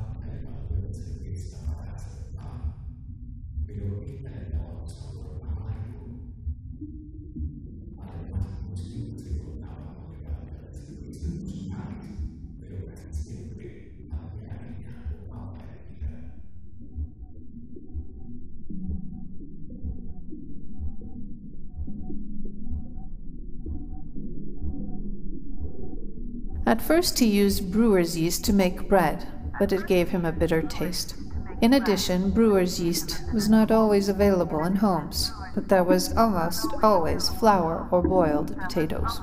At 26.71 26.81
first, 26.81 27.19
he 27.19 27.25
used 27.25 27.69
brewer's 27.69 28.17
yeast 28.17 28.45
to 28.45 28.53
make 28.53 28.87
bread, 28.87 29.27
but 29.59 29.73
it 29.73 29.87
gave 29.87 30.07
him 30.07 30.23
a 30.23 30.31
bitter 30.31 30.61
taste. 30.61 31.15
In 31.59 31.73
addition, 31.73 32.31
brewer's 32.31 32.79
yeast 32.79 33.21
was 33.33 33.49
not 33.49 33.71
always 33.71 34.07
available 34.07 34.63
in 34.63 34.77
homes, 34.77 35.33
but 35.53 35.67
there 35.67 35.83
was 35.83 36.15
almost 36.15 36.65
always 36.81 37.27
flour 37.27 37.89
or 37.91 38.01
boiled 38.01 38.57
potatoes. 38.57 39.19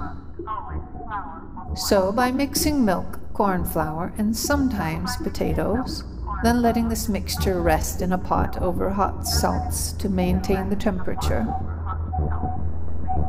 So, 1.75 2.13
by 2.13 2.33
mixing 2.33 2.85
milk, 2.85 3.19
corn 3.33 3.65
flour, 3.65 4.13
and 4.19 4.37
sometimes 4.37 5.17
potatoes, 5.17 6.05
then 6.43 6.61
letting 6.61 6.91
this 6.91 7.09
mixture 7.09 7.63
rest 7.63 8.03
in 8.03 8.13
a 8.13 8.19
pot 8.19 8.61
over 8.61 8.91
hot 8.91 9.27
salts 9.27 9.93
to 9.93 10.11
maintain 10.11 10.69
the 10.69 10.77
temperature, 10.77 11.47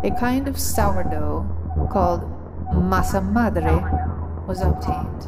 a 0.04 0.12
kind 0.20 0.50
of 0.50 0.60
sourdough 0.60 1.88
called 1.90 2.39
masa 2.72 3.22
madre 3.22 3.82
was 4.48 4.62
obtained. 4.62 5.28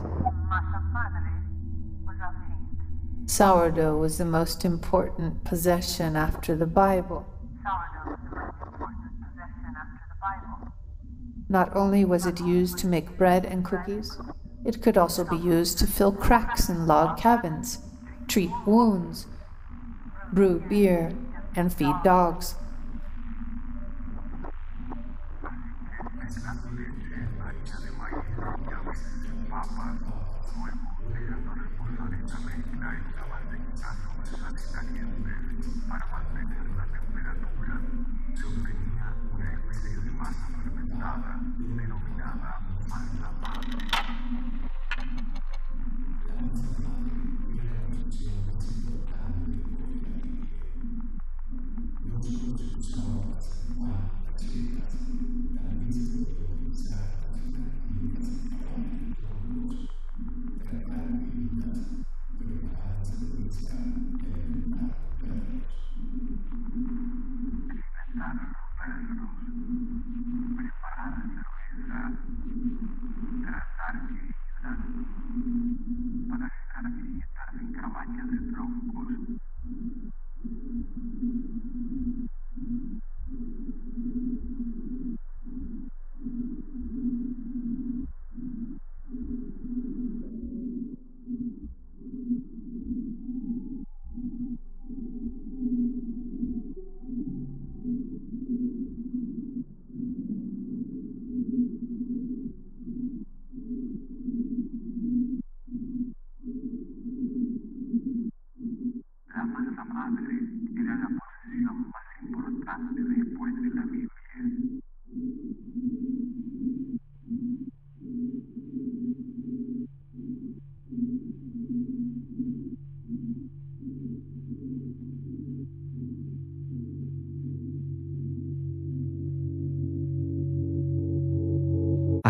Sourdough 3.26 3.98
was 3.98 4.18
the 4.18 4.26
most 4.26 4.66
important 4.66 5.44
possession 5.44 6.16
after 6.16 6.56
the 6.56 6.66
Bible. 6.66 7.26
Not 11.48 11.76
only 11.76 12.06
was 12.06 12.26
it 12.26 12.40
used 12.40 12.78
to 12.80 12.88
make 12.88 13.18
bread 13.18 13.46
and 13.46 13.64
cookies, 13.64 14.18
it 14.66 14.82
could 14.82 14.98
also 14.98 15.24
be 15.24 15.38
used 15.38 15.78
to 15.80 15.88
fill 15.88 16.12
cracks 16.12 16.70
in 16.70 16.88
log 16.88 17.18
cabins, 17.18 17.80
treat 18.28 18.52
wounds, 18.66 19.28
brew 20.32 20.60
beer, 20.70 21.12
and 21.56 21.74
feed 21.74 21.96
dogs. 22.04 22.56
nada, 41.02 41.40
pero 41.78 42.11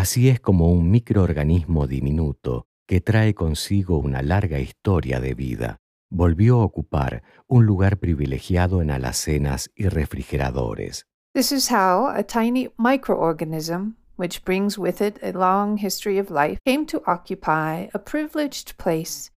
Así 0.01 0.29
es 0.29 0.39
como 0.39 0.71
un 0.71 0.89
microorganismo 0.89 1.85
diminuto 1.85 2.65
que 2.87 3.01
trae 3.01 3.35
consigo 3.35 3.99
una 3.99 4.23
larga 4.23 4.57
historia 4.57 5.19
de 5.19 5.35
vida 5.35 5.77
volvió 6.09 6.59
a 6.59 6.65
ocupar 6.65 7.21
un 7.45 7.67
lugar 7.67 7.97
privilegiado 7.97 8.81
en 8.81 8.89
alacenas 8.89 9.69
y 9.75 9.89
refrigeradores. 9.89 11.05
This 11.35 11.51
is 11.51 11.69
how 11.69 12.07
a 12.07 12.23
tiny 12.23 12.69
microorganism, 12.79 13.93
which 14.17 14.43
brings 14.43 14.75
with 14.75 15.03
it 15.03 15.19
a 15.21 15.33
long 15.33 15.77
history 15.77 16.17
of 16.17 16.31
life, 16.31 16.57
came 16.65 16.87
to 16.87 17.03
occupy 17.05 17.87
a 17.93 17.99
privileged 17.99 18.75
place 18.77 19.29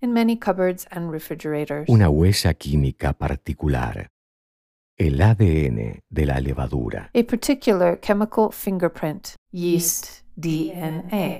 in 0.00 0.12
many 0.12 0.36
cupboards 0.36 0.86
and 0.92 1.10
refrigerators. 1.10 1.88
Una 1.88 2.08
huella 2.08 2.54
química 2.54 3.12
particular. 3.12 4.11
El 4.98 5.22
ADN 5.22 6.02
de 6.10 6.26
la 6.26 6.38
levadura. 6.40 7.10
A 7.14 7.22
particular 7.22 7.98
chemical 8.00 8.50
fingerprint 8.52 9.34
yeast 9.50 10.22
DNA. 10.36 11.38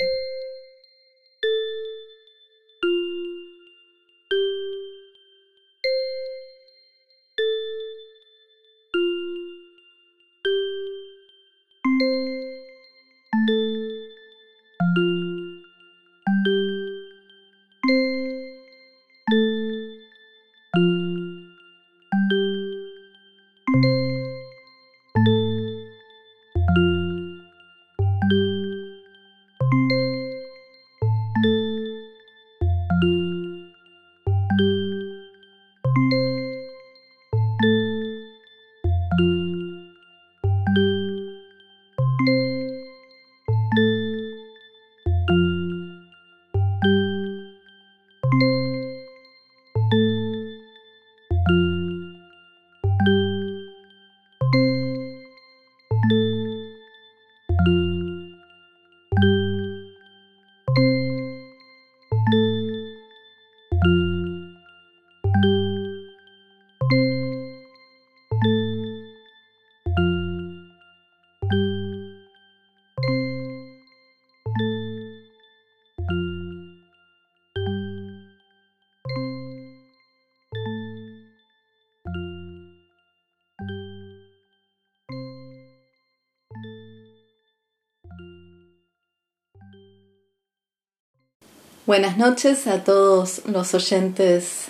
Buenas 91.84 92.16
noches 92.16 92.68
a 92.68 92.84
todos 92.84 93.42
los 93.44 93.74
oyentes 93.74 94.66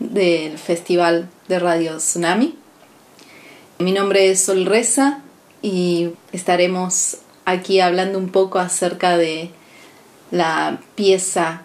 del 0.00 0.58
Festival 0.58 1.30
de 1.48 1.58
Radio 1.58 1.96
Tsunami. 1.96 2.58
Mi 3.78 3.92
nombre 3.92 4.30
es 4.30 4.42
Sol 4.42 4.66
Reza 4.66 5.22
y 5.62 6.10
estaremos 6.32 7.16
aquí 7.46 7.80
hablando 7.80 8.18
un 8.18 8.28
poco 8.28 8.58
acerca 8.58 9.16
de 9.16 9.48
la 10.30 10.82
pieza 10.94 11.62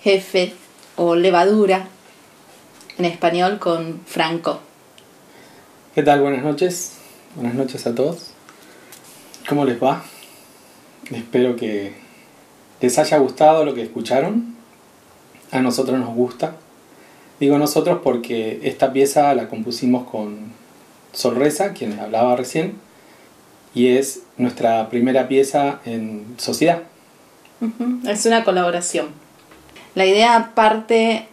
jefe 0.00 0.54
o 0.96 1.14
levadura 1.14 1.86
en 2.96 3.04
español 3.04 3.58
con 3.58 4.00
Franco. 4.06 4.60
¿Qué 5.94 6.02
tal? 6.02 6.22
Buenas 6.22 6.42
noches. 6.42 6.92
Buenas 7.34 7.52
noches 7.52 7.86
a 7.86 7.94
todos. 7.94 8.30
¿Cómo 9.46 9.66
les 9.66 9.82
va? 9.82 10.02
Espero 11.10 11.56
que 11.56 12.05
les 12.80 12.98
haya 12.98 13.18
gustado 13.18 13.64
lo 13.64 13.74
que 13.74 13.82
escucharon. 13.82 14.54
A 15.50 15.60
nosotros 15.60 15.98
nos 15.98 16.14
gusta. 16.14 16.56
Digo 17.38 17.58
nosotros 17.58 18.00
porque 18.02 18.60
esta 18.62 18.92
pieza 18.92 19.34
la 19.34 19.48
compusimos 19.48 20.08
con 20.08 20.52
Sol 21.12 21.36
Reza, 21.36 21.72
quien 21.72 21.98
hablaba 21.98 22.36
recién, 22.36 22.74
y 23.74 23.88
es 23.88 24.22
nuestra 24.38 24.88
primera 24.88 25.28
pieza 25.28 25.80
en 25.84 26.34
sociedad. 26.38 26.82
Es 28.06 28.26
una 28.26 28.44
colaboración. 28.44 29.08
La 29.94 30.06
idea 30.06 30.52
parte 30.54 31.28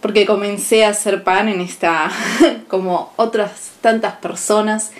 porque 0.00 0.26
comencé 0.26 0.84
a 0.84 0.90
hacer 0.90 1.24
pan 1.24 1.48
en 1.48 1.62
esta, 1.62 2.10
como 2.68 3.12
otras 3.16 3.70
tantas 3.80 4.14
personas, 4.16 4.90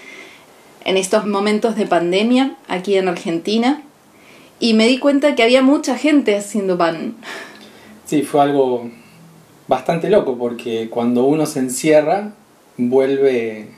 en 0.84 0.96
estos 0.96 1.26
momentos 1.26 1.76
de 1.76 1.86
pandemia 1.86 2.56
aquí 2.68 2.96
en 2.96 3.08
Argentina, 3.08 3.82
y 4.60 4.74
me 4.74 4.86
di 4.86 4.98
cuenta 4.98 5.34
que 5.34 5.42
había 5.42 5.62
mucha 5.62 5.96
gente 5.96 6.36
haciendo 6.36 6.78
pan. 6.78 7.14
Sí, 8.06 8.22
fue 8.22 8.42
algo 8.42 8.90
bastante 9.68 10.10
loco 10.10 10.36
porque 10.36 10.88
cuando 10.90 11.24
uno 11.24 11.46
se 11.46 11.60
encierra 11.60 12.32
vuelve 12.76 13.68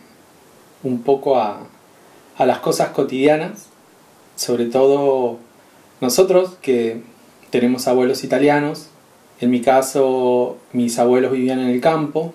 un 0.83 1.03
poco 1.03 1.39
a, 1.39 1.67
a 2.37 2.47
las 2.47 2.59
cosas 2.59 2.91
cotidianas, 2.91 3.67
sobre 4.37 4.67
todo 4.67 5.39
nosotros 6.01 6.57
que 6.61 7.01
tenemos 7.51 7.89
abuelos 7.89 8.25
italianos, 8.25 8.89
en 9.41 9.51
mi 9.51 9.61
caso 9.61 10.59
mis 10.73 10.99
abuelos 10.99 11.33
vivían 11.33 11.61
en 11.61 11.69
el 11.69 11.81
campo 11.81 12.35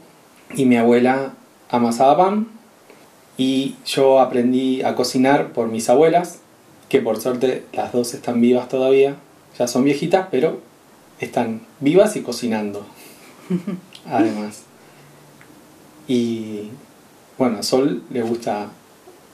y 0.55 0.65
mi 0.65 0.77
abuela 0.77 1.33
amasaba 1.69 2.17
pan. 2.17 2.47
Y 3.37 3.75
yo 3.85 4.19
aprendí 4.19 4.83
a 4.83 4.93
cocinar 4.93 5.53
por 5.53 5.67
mis 5.67 5.89
abuelas, 5.89 6.40
que 6.91 6.99
por 6.99 7.21
suerte 7.21 7.63
las 7.71 7.93
dos 7.93 8.13
están 8.13 8.41
vivas 8.41 8.67
todavía, 8.67 9.15
ya 9.57 9.65
son 9.65 9.85
viejitas, 9.85 10.27
pero 10.29 10.59
están 11.21 11.61
vivas 11.79 12.17
y 12.17 12.21
cocinando, 12.21 12.85
además. 14.05 14.63
Y 16.09 16.63
bueno, 17.37 17.59
a 17.59 17.63
Sol 17.63 18.03
le 18.09 18.21
gusta 18.23 18.71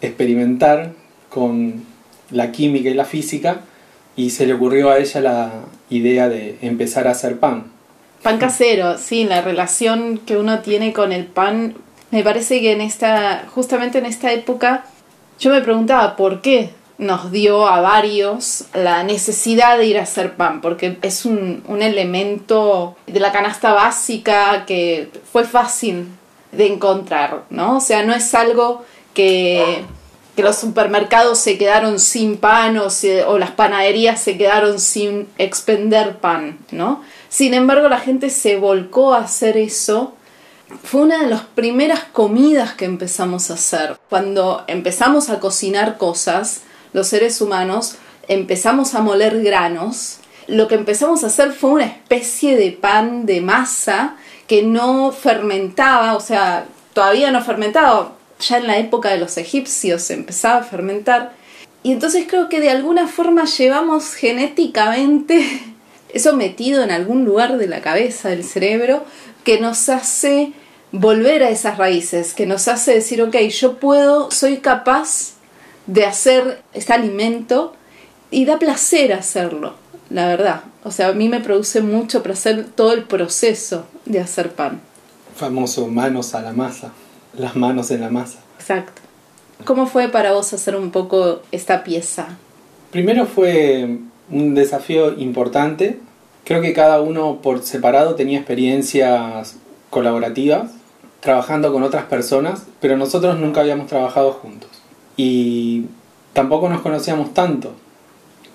experimentar 0.02 0.94
con 1.30 1.84
la 2.30 2.52
química 2.52 2.90
y 2.90 2.94
la 2.94 3.06
física 3.06 3.62
y 4.16 4.30
se 4.30 4.46
le 4.46 4.54
ocurrió 4.54 4.92
a 4.92 5.00
ella 5.00 5.20
la 5.22 5.52
idea 5.90 6.30
de 6.30 6.60
empezar 6.62 7.08
a 7.08 7.12
hacer 7.12 7.40
pan. 7.40 7.72
Pan 8.22 8.38
casero, 8.38 9.00
sí, 9.00 9.24
la 9.24 9.42
relación 9.42 10.20
que 10.20 10.38
uno 10.38 10.60
tiene 10.60 10.94
con 10.94 11.12
el 11.12 11.26
pan, 11.26 11.74
me 12.12 12.22
parece 12.22 12.62
que 12.62 12.74
en 12.74 12.82
esta, 12.82 13.48
justamente 13.50 13.98
en 13.98 14.06
esta 14.06 14.32
época, 14.32 14.86
yo 15.40 15.50
me 15.50 15.62
preguntaba 15.62 16.16
por 16.16 16.42
qué 16.42 16.70
nos 16.98 17.32
dio 17.32 17.68
a 17.68 17.82
varios 17.82 18.66
la 18.74 19.04
necesidad 19.04 19.78
de 19.78 19.86
ir 19.86 20.00
a 20.00 20.04
hacer 20.04 20.36
pan, 20.36 20.62
porque 20.62 20.98
es 21.02 21.26
un, 21.26 21.64
un 21.68 21.82
elemento 21.82 22.96
de 23.06 23.20
la 23.20 23.32
canasta 23.32 23.74
básica 23.74 24.66
que 24.66 25.12
fue 25.32 25.44
fácil 25.44 26.08
de 26.52 26.68
encontrar, 26.68 27.44
¿no? 27.50 27.78
O 27.78 27.82
sea, 27.82 28.04
no 28.04 28.16
es 28.16 28.34
algo 28.34 28.84
que, 29.14 29.84
que 30.36 30.42
los 30.42 30.56
supermercados 30.56 31.38
se 31.38 31.58
quedaron 31.58 32.00
sin 32.00 32.38
pan 32.38 32.78
o, 32.78 32.88
o, 33.28 33.38
las 33.38 33.52
panaderías 33.52 34.22
se 34.22 34.38
quedaron 34.38 34.80
sin 34.80 35.28
expender 35.38 36.18
pan, 36.18 36.58
¿no? 36.72 37.04
Sin 37.30 37.54
embargo, 37.54 37.90
la 37.90 38.00
gente 38.00 38.30
se 38.30 38.58
volcó 38.58 39.14
a 39.14 39.20
hacer 39.20 39.58
eso. 39.58 40.14
Fue 40.84 41.02
una 41.02 41.20
de 41.22 41.28
las 41.28 41.42
primeras 41.42 42.04
comidas 42.06 42.74
que 42.74 42.86
empezamos 42.86 43.52
a 43.52 43.54
hacer. 43.54 43.98
Cuando 44.10 44.64
empezamos 44.68 45.30
a 45.30 45.40
cocinar 45.40 45.98
cosas, 45.98 46.62
los 46.94 47.08
seres 47.08 47.42
humanos 47.42 47.96
empezamos 48.28 48.96
a 48.96 49.02
moler 49.02 49.42
granos. 49.42 50.18
Lo 50.48 50.68
que 50.68 50.76
empezamos 50.76 51.24
a 51.24 51.28
hacer 51.28 51.52
fue 51.52 51.72
una 51.72 51.86
especie 51.86 52.56
de 52.56 52.72
pan 52.72 53.26
de 53.26 53.42
masa 53.42 54.16
que 54.48 54.64
no 54.64 55.12
fermentaba, 55.12 56.16
o 56.16 56.22
sea, 56.22 56.66
todavía 56.94 57.32
no 57.32 57.44
fermentaba, 57.44 58.14
ya 58.40 58.58
en 58.58 58.68
la 58.68 58.78
época 58.78 59.10
de 59.10 59.18
los 59.18 59.38
egipcios 59.38 60.04
se 60.04 60.14
empezaba 60.14 60.60
a 60.60 60.64
fermentar. 60.64 61.34
Y 61.84 61.92
entonces 61.92 62.26
creo 62.28 62.50
que 62.50 62.60
de 62.60 62.70
alguna 62.70 63.08
forma 63.08 63.46
llevamos 63.46 64.14
genéticamente 64.14 65.46
eso 66.14 66.34
metido 66.36 66.84
en 66.84 66.92
algún 66.92 67.26
lugar 67.26 67.58
de 67.58 67.68
la 67.68 67.82
cabeza, 67.82 68.30
del 68.30 68.44
cerebro, 68.44 69.04
que 69.44 69.60
nos 69.60 69.90
hace 69.90 70.54
volver 70.92 71.44
a 71.44 71.50
esas 71.50 71.78
raíces, 71.78 72.34
que 72.34 72.46
nos 72.46 72.68
hace 72.68 72.94
decir, 72.94 73.22
ok, 73.22 73.36
yo 73.50 73.78
puedo, 73.78 74.32
soy 74.32 74.58
capaz 74.58 75.37
de 75.88 76.06
hacer 76.06 76.62
este 76.74 76.94
alimento 76.94 77.74
y 78.30 78.46
da 78.46 78.60
placer 78.60 79.14
hacerlo, 79.14 79.74
la 80.10 80.28
verdad. 80.28 80.62
O 80.84 80.92
sea, 80.92 81.08
a 81.08 81.14
mí 81.14 81.30
me 81.30 81.40
produce 81.40 81.82
mucho 81.82 82.24
placer 82.24 82.66
todo 82.76 82.94
el 82.94 83.04
proceso 83.04 83.86
de 84.06 84.20
hacer 84.20 84.52
pan. 84.52 84.82
Famoso 85.36 85.88
manos 85.88 86.36
a 86.36 86.42
la 86.42 86.54
masa, 86.54 86.92
las 87.38 87.56
manos 87.56 87.92
en 87.92 88.02
la 88.02 88.10
masa. 88.10 88.40
Exacto. 88.60 89.02
¿Cómo 89.66 89.88
fue 89.88 90.10
para 90.10 90.34
vos 90.34 90.54
hacer 90.54 90.76
un 90.76 90.92
poco 90.92 91.42
esta 91.52 91.84
pieza? 91.84 92.28
Primero 92.92 93.26
fue 93.26 94.00
un 94.30 94.56
desafío 94.56 95.14
importante. 95.18 96.00
Creo 96.44 96.62
que 96.62 96.74
cada 96.74 97.02
uno 97.02 97.42
por 97.42 97.64
separado 97.64 98.16
tenía 98.16 98.38
experiencias 98.38 99.56
colaborativas, 99.90 100.72
trabajando 101.20 101.74
con 101.74 101.84
otras 101.84 102.06
personas, 102.06 102.64
pero 102.80 102.98
nosotros 102.98 103.38
nunca 103.40 103.62
habíamos 103.62 103.88
trabajado 103.88 104.32
juntos. 104.32 104.70
Y 105.18 105.86
tampoco 106.34 106.70
nos 106.70 106.82
conocíamos 106.82 107.34
tanto. 107.34 107.74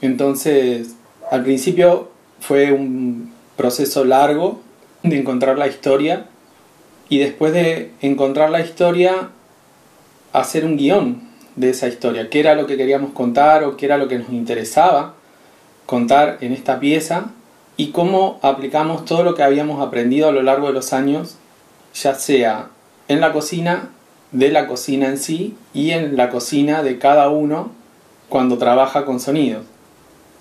Entonces, 0.01 0.95
al 1.31 1.43
principio 1.43 2.11
fue 2.41 2.73
un 2.73 3.33
proceso 3.57 4.05
largo 4.05 4.61
de 5.03 5.19
encontrar 5.19 5.59
la 5.59 5.67
historia 5.67 6.27
y 7.09 7.19
después 7.19 7.53
de 7.53 7.91
encontrar 8.01 8.51
la 8.51 8.61
historia, 8.61 9.31
hacer 10.33 10.65
un 10.65 10.77
guion 10.79 11.23
de 11.57 11.71
esa 11.71 11.89
historia, 11.89 12.31
qué 12.31 12.41
era 12.41 12.55
lo 12.55 12.67
que 12.67 12.79
queríamos 12.79 13.13
contar 13.13 13.65
o 13.65 13.77
qué 13.77 13.85
era 13.85 13.99
lo 13.99 14.09
que 14.09 14.19
nos 14.19 14.31
interesaba 14.31 15.15
contar 15.87 16.39
en 16.41 16.53
esta 16.53 16.81
pieza 16.81 17.33
y 17.77 17.89
cómo 17.89 18.39
aplicamos 18.43 19.05
todo 19.05 19.25
lo 19.25 19.35
que 19.35 19.43
habíamos 19.43 19.87
aprendido 19.87 20.29
a 20.29 20.33
lo 20.33 20.43
largo 20.43 20.69
de 20.69 20.73
los 20.73 20.93
años, 20.93 21.37
ya 21.95 22.15
sea 22.15 22.69
en 23.09 23.21
la 23.21 23.33
cocina, 23.33 23.91
de 24.33 24.51
la 24.51 24.67
cocina 24.67 25.09
en 25.09 25.19
sí 25.19 25.55
y 25.73 25.91
en 25.91 26.17
la 26.17 26.31
cocina 26.31 26.83
de 26.83 26.99
cada 26.99 27.29
uno 27.29 27.71
cuando 28.29 28.59
trabaja 28.59 29.05
con 29.05 29.21
sonidos. 29.21 29.65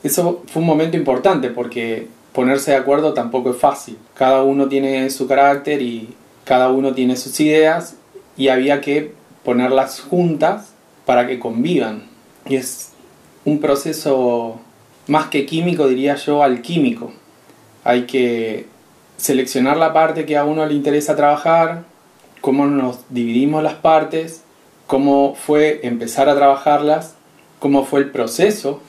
Eso 0.03 0.43
fue 0.47 0.61
un 0.61 0.67
momento 0.67 0.97
importante 0.97 1.49
porque 1.49 2.07
ponerse 2.33 2.71
de 2.71 2.77
acuerdo 2.77 3.13
tampoco 3.13 3.51
es 3.51 3.57
fácil. 3.57 3.97
Cada 4.15 4.43
uno 4.43 4.67
tiene 4.67 5.09
su 5.09 5.27
carácter 5.27 5.81
y 5.81 6.15
cada 6.45 6.69
uno 6.69 6.93
tiene 6.93 7.17
sus 7.17 7.39
ideas 7.39 7.95
y 8.37 8.47
había 8.47 8.81
que 8.81 9.13
ponerlas 9.43 9.99
juntas 9.99 10.73
para 11.05 11.27
que 11.27 11.39
convivan. 11.39 12.03
Y 12.47 12.55
es 12.55 12.91
un 13.45 13.59
proceso 13.59 14.59
más 15.07 15.27
que 15.27 15.45
químico, 15.45 15.87
diría 15.87 16.15
yo, 16.15 16.43
alquímico. 16.43 17.11
Hay 17.83 18.03
que 18.03 18.67
seleccionar 19.17 19.77
la 19.77 19.93
parte 19.93 20.25
que 20.25 20.37
a 20.37 20.45
uno 20.45 20.65
le 20.65 20.73
interesa 20.73 21.15
trabajar, 21.15 21.83
cómo 22.41 22.65
nos 22.65 22.99
dividimos 23.09 23.63
las 23.63 23.75
partes, 23.75 24.43
cómo 24.87 25.35
fue 25.35 25.79
empezar 25.83 26.27
a 26.27 26.35
trabajarlas, 26.35 27.15
cómo 27.59 27.85
fue 27.85 28.01
el 28.01 28.09
proceso 28.09 28.81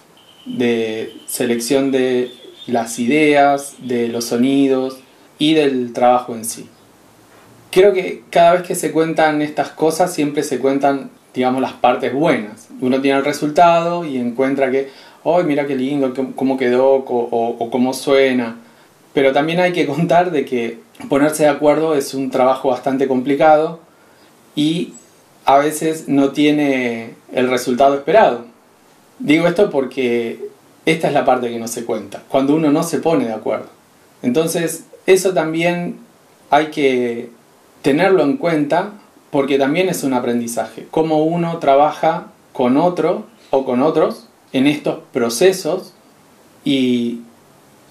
de 0.47 1.13
selección 1.27 1.93
de 1.93 2.33
las 2.67 2.99
ideas, 2.99 3.75
de 3.79 4.09
los 4.09 4.25
sonidos 4.25 4.99
y 5.39 5.55
del 5.55 5.93
trabajo 5.93 6.35
en 6.35 6.45
sí. 6.45 6.69
Creo 7.71 7.93
que 7.93 8.25
cada 8.31 8.55
vez 8.55 8.63
que 8.63 8.75
se 8.75 8.91
cuentan 8.91 9.43
estas 9.43 9.69
cosas 9.69 10.13
siempre 10.13 10.43
se 10.43 10.59
cuentan, 10.59 11.11
digamos, 11.35 11.61
las 11.61 11.73
partes 11.73 12.13
buenas. 12.13 12.69
Uno 12.81 13.01
tiene 13.01 13.19
el 13.19 13.25
resultado 13.25 14.05
y 14.05 14.17
encuentra 14.17 14.71
que, 14.71 14.91
¡ay, 15.25 15.45
mira 15.45 15.67
qué 15.67 15.77
lindo, 15.77 16.13
cómo 16.35 16.57
quedó 16.57 17.05
o 17.07 17.71
cómo 17.71 17.93
suena! 17.95 18.62
Pero 19.13 19.33
también 19.33 19.61
hay 19.61 19.73
que 19.73 19.87
contar 19.87 20.31
de 20.31 20.45
que 20.45 20.79
ponerse 21.09 21.45
de 21.45 21.51
acuerdo 21.51 21.95
es 21.95 22.15
un 22.15 22.31
trabajo 22.31 22.71
bastante 22.71 23.09
complicado 23.09 23.81
y 24.55 24.95
a 25.45 25.59
veces 25.59 26.09
no 26.09 26.31
tiene 26.31 27.15
el 27.33 27.49
resultado 27.51 27.95
esperado. 27.95 28.47
Digo 29.19 29.47
esto 29.47 29.71
porque 29.71 30.49
esta 30.87 31.09
es 31.09 31.15
la 31.15 31.25
parte 31.25 31.51
que 31.51 31.59
no 31.59 31.69
se 31.69 31.85
cuenta, 31.85 32.23
cuando 32.29 32.55
uno 32.55 32.73
no 32.73 32.83
se 32.83 32.99
pone 32.99 33.27
de 33.27 33.33
acuerdo. 33.33 33.67
Entonces, 34.23 34.85
eso 35.07 35.33
también 35.33 35.99
hay 36.51 36.67
que 36.67 37.31
tenerlo 37.83 38.23
en 38.23 38.37
cuenta 38.37 38.93
porque 39.31 39.59
también 39.59 39.89
es 39.89 40.05
un 40.05 40.15
aprendizaje. 40.15 40.87
Cómo 40.91 41.25
uno 41.25 41.59
trabaja 41.59 42.29
con 42.53 42.77
otro 42.77 43.27
o 43.51 43.65
con 43.65 43.83
otros 43.83 44.29
en 44.53 44.67
estos 44.67 44.99
procesos 45.13 45.95
y 46.65 47.21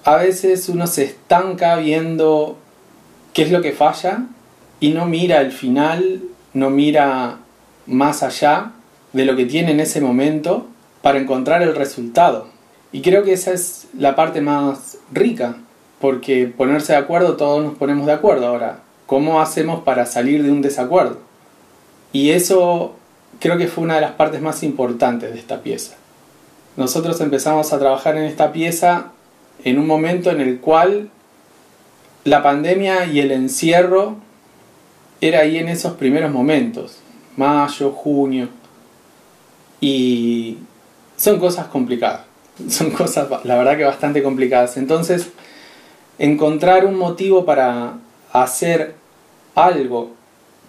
a 0.04 0.16
veces 0.16 0.68
uno 0.70 0.88
se 0.88 1.04
estanca 1.04 1.76
viendo 1.78 2.58
qué 3.34 3.44
es 3.44 3.52
lo 3.52 3.62
que 3.62 3.72
falla 3.72 4.26
y 4.80 4.92
no 4.92 5.06
mira 5.06 5.42
el 5.42 5.52
final, 5.52 6.22
no 6.54 6.70
mira 6.70 7.38
más 7.86 8.24
allá 8.24 8.72
de 9.14 9.26
lo 9.26 9.36
que 9.36 9.46
tiene 9.46 9.72
en 9.72 9.80
ese 9.80 10.02
momento 10.02 10.68
para 11.02 11.20
encontrar 11.20 11.62
el 11.62 11.76
resultado. 11.76 12.48
Y 12.92 13.02
creo 13.02 13.24
que 13.24 13.34
esa 13.34 13.54
es 13.54 13.88
la 13.98 14.16
parte 14.16 14.42
más 14.42 14.98
rica, 15.12 15.56
porque 16.00 16.48
ponerse 16.48 16.94
de 16.94 17.00
acuerdo, 17.00 17.38
todos 17.38 17.64
nos 17.64 17.76
ponemos 17.76 18.06
de 18.06 18.14
acuerdo. 18.14 18.48
Ahora, 18.48 18.80
¿cómo 19.06 19.40
hacemos 19.40 19.84
para 19.84 20.06
salir 20.06 20.44
de 20.44 20.52
un 20.52 20.62
desacuerdo? 20.62 21.20
Y 22.12 22.32
eso 22.32 22.96
creo 23.40 23.58
que 23.58 23.68
fue 23.68 23.84
una 23.84 23.96
de 23.96 24.02
las 24.02 24.12
partes 24.12 24.42
más 24.42 24.64
importantes 24.64 25.32
de 25.32 25.40
esta 25.40 25.62
pieza. 25.62 25.96
Nosotros 26.76 27.22
empezamos 27.22 27.72
a 27.72 27.80
trabajar 27.80 28.18
en 28.18 28.24
esta 28.24 28.52
pieza 28.52 29.12
en 29.64 29.80
un 29.80 29.88
momento 29.88 30.32
en 30.32 30.42
el 30.42 30.60
cual 30.60 31.10
la 32.24 32.44
pandemia 32.44 33.06
y 33.06 33.20
el 33.20 33.32
encierro 33.32 34.18
era 35.22 35.42
ahí 35.42 35.58
en 35.58 35.70
esos 35.70 35.94
primeros 35.94 36.32
momentos, 36.32 37.00
mayo, 37.38 37.92
junio, 37.92 38.50
y 39.80 40.58
son 41.16 41.40
cosas 41.40 41.68
complicadas, 41.68 42.22
son 42.70 42.92
cosas 42.92 43.28
la 43.44 43.58
verdad 43.58 43.78
que 43.78 43.84
bastante 43.84 44.24
complicadas. 44.24 44.78
Entonces, 44.78 45.30
encontrar 46.18 46.86
un 46.86 46.96
motivo 46.96 47.46
para 47.46 47.94
hacer 48.32 48.96
algo 49.56 50.12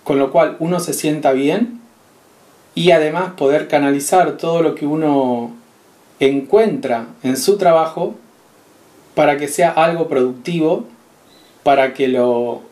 con 0.05 0.19
lo 0.19 0.33
cual 0.33 0.57
uno 0.59 0.81
se 0.81 0.93
sienta 0.93 1.33
bien 1.33 1.81
y 2.75 2.91
además 2.91 3.33
poder 3.35 3.69
canalizar 3.69 4.37
todo 4.37 4.63
lo 4.63 4.75
que 4.75 4.87
uno 4.87 5.53
encuentra 6.21 7.07
en 7.23 7.37
su 7.37 7.59
trabajo 7.59 8.15
para 9.15 9.37
que 9.37 9.49
sea 9.49 9.71
algo 9.71 10.09
productivo, 10.09 10.87
para 11.63 11.95
que 11.95 12.09
lo 12.09 12.63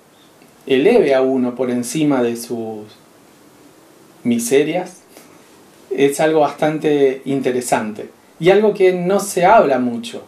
eleve 0.66 1.14
a 1.14 1.22
uno 1.22 1.54
por 1.54 1.70
encima 1.70 2.22
de 2.22 2.36
sus 2.36 2.86
miserias, 4.24 5.00
es 5.90 6.20
algo 6.20 6.40
bastante 6.40 7.22
interesante 7.24 8.10
y 8.38 8.50
algo 8.50 8.74
que 8.74 8.92
no 8.92 9.20
se 9.20 9.44
habla 9.44 9.78
mucho. 9.78 10.22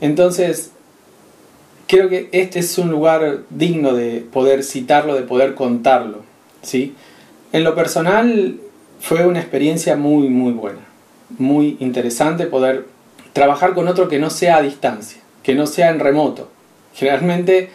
Entonces, 0.00 0.72
creo 1.86 2.08
que 2.08 2.28
este 2.32 2.58
es 2.58 2.76
un 2.76 2.90
lugar 2.90 3.40
digno 3.50 3.94
de 3.94 4.20
poder 4.20 4.62
citarlo, 4.62 5.14
de 5.14 5.22
poder 5.22 5.54
contarlo. 5.54 6.18
¿sí? 6.62 6.94
En 7.52 7.64
lo 7.64 7.74
personal, 7.74 8.58
fue 9.00 9.26
una 9.26 9.40
experiencia 9.40 9.96
muy, 9.96 10.28
muy 10.28 10.52
buena, 10.52 10.80
muy 11.38 11.76
interesante 11.80 12.46
poder 12.46 12.86
trabajar 13.32 13.74
con 13.74 13.88
otro 13.88 14.08
que 14.08 14.18
no 14.18 14.30
sea 14.30 14.56
a 14.56 14.62
distancia, 14.62 15.20
que 15.42 15.54
no 15.54 15.66
sea 15.66 15.90
en 15.90 16.00
remoto. 16.00 16.48
Generalmente 16.94 17.70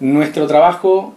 nuestro 0.00 0.46
trabajo 0.46 1.14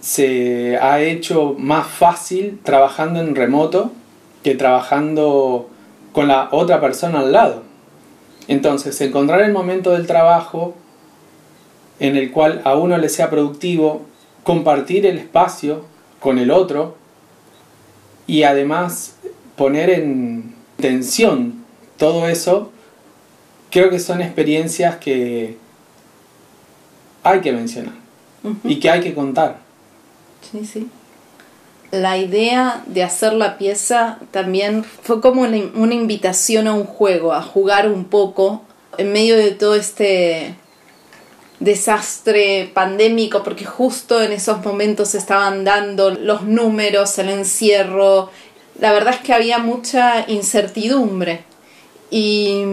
se 0.00 0.76
ha 0.78 1.00
hecho 1.00 1.54
más 1.58 1.86
fácil 1.86 2.60
trabajando 2.62 3.20
en 3.20 3.34
remoto 3.34 3.92
que 4.42 4.54
trabajando 4.54 5.68
con 6.12 6.28
la 6.28 6.48
otra 6.52 6.80
persona 6.80 7.20
al 7.20 7.32
lado. 7.32 7.62
Entonces, 8.46 9.00
encontrar 9.00 9.42
el 9.42 9.52
momento 9.52 9.90
del 9.90 10.06
trabajo 10.06 10.74
en 12.00 12.16
el 12.16 12.30
cual 12.30 12.62
a 12.64 12.76
uno 12.76 12.96
le 12.96 13.08
sea 13.08 13.28
productivo, 13.28 14.02
compartir 14.44 15.04
el 15.04 15.18
espacio 15.18 15.84
con 16.20 16.38
el 16.38 16.50
otro 16.50 16.96
y 18.26 18.44
además 18.44 19.16
poner 19.56 19.90
en 19.90 20.54
tensión 20.76 21.64
todo 21.96 22.28
eso 22.28 22.70
creo 23.70 23.90
que 23.90 23.98
son 23.98 24.20
experiencias 24.20 24.96
que 24.96 25.56
hay 27.22 27.40
que 27.40 27.52
mencionar 27.52 27.94
y 28.64 28.78
que 28.78 28.90
hay 28.90 29.00
que 29.00 29.14
contar. 29.14 29.58
Sí, 30.50 30.64
sí. 30.64 30.88
La 31.90 32.18
idea 32.18 32.82
de 32.86 33.02
hacer 33.02 33.32
la 33.32 33.56
pieza 33.56 34.18
también 34.30 34.84
fue 34.84 35.20
como 35.20 35.42
una, 35.42 35.94
invitación 35.94 36.66
a 36.66 36.74
un 36.74 36.84
juego, 36.84 37.32
a 37.32 37.42
jugar 37.42 37.90
un 37.90 38.04
poco 38.04 38.62
en 38.98 39.12
medio 39.12 39.36
de 39.36 39.52
todo 39.52 39.74
este 39.74 40.54
desastre 41.60 42.70
pandémico, 42.74 43.42
porque 43.42 43.64
justo 43.64 44.22
en 44.22 44.32
esos 44.32 44.62
momentos 44.64 45.14
estaban 45.14 45.64
dando 45.64 46.10
los 46.10 46.42
números, 46.42 47.18
el 47.18 47.30
encierro. 47.30 48.30
La 48.78 48.92
verdad 48.92 49.14
es 49.14 49.20
que 49.20 49.32
había 49.32 49.58
mucha 49.58 50.24
incertidumbre. 50.28 51.44
Y 52.10 52.64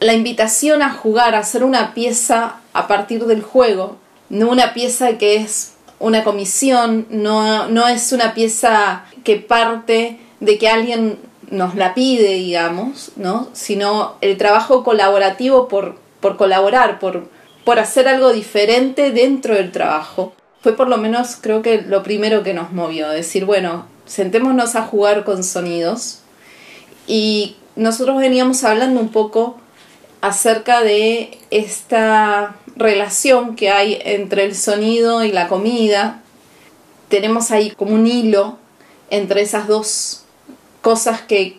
la 0.00 0.14
invitación 0.14 0.82
a 0.82 0.92
jugar, 0.92 1.34
a 1.34 1.40
hacer 1.40 1.64
una 1.64 1.94
pieza 1.94 2.56
a 2.72 2.86
partir 2.86 3.26
del 3.26 3.42
juego, 3.42 3.96
no 4.28 4.50
una 4.50 4.74
pieza 4.74 5.18
que 5.18 5.36
es 5.36 5.74
una 5.98 6.22
comisión, 6.22 7.06
no, 7.10 7.68
no 7.68 7.88
es 7.88 8.12
una 8.12 8.34
pieza 8.34 9.04
que 9.24 9.36
parte 9.36 10.20
de 10.40 10.58
que 10.58 10.68
alguien 10.68 11.18
nos 11.50 11.74
la 11.74 11.94
pide, 11.94 12.34
digamos, 12.34 13.12
¿no? 13.16 13.48
sino 13.52 14.16
el 14.20 14.36
trabajo 14.36 14.84
colaborativo 14.84 15.66
por, 15.66 15.96
por 16.20 16.36
colaborar, 16.36 16.98
por, 16.98 17.28
por 17.64 17.78
hacer 17.78 18.06
algo 18.06 18.32
diferente 18.32 19.10
dentro 19.10 19.54
del 19.54 19.72
trabajo. 19.72 20.34
Fue 20.60 20.76
por 20.76 20.88
lo 20.88 20.98
menos 20.98 21.36
creo 21.40 21.62
que 21.62 21.82
lo 21.82 22.02
primero 22.02 22.42
que 22.42 22.54
nos 22.54 22.72
movió, 22.72 23.08
decir, 23.08 23.44
bueno, 23.44 23.86
sentémonos 24.06 24.76
a 24.76 24.82
jugar 24.82 25.24
con 25.24 25.42
sonidos 25.42 26.20
y 27.06 27.56
nosotros 27.76 28.18
veníamos 28.18 28.64
hablando 28.64 29.00
un 29.00 29.08
poco 29.08 29.58
acerca 30.20 30.82
de 30.82 31.38
esta 31.50 32.56
relación 32.76 33.56
que 33.56 33.70
hay 33.70 33.98
entre 34.04 34.44
el 34.44 34.54
sonido 34.54 35.24
y 35.24 35.32
la 35.32 35.48
comida. 35.48 36.22
Tenemos 37.08 37.50
ahí 37.50 37.70
como 37.70 37.94
un 37.94 38.06
hilo 38.06 38.58
entre 39.10 39.42
esas 39.42 39.66
dos 39.66 40.24
cosas 40.82 41.22
que 41.22 41.58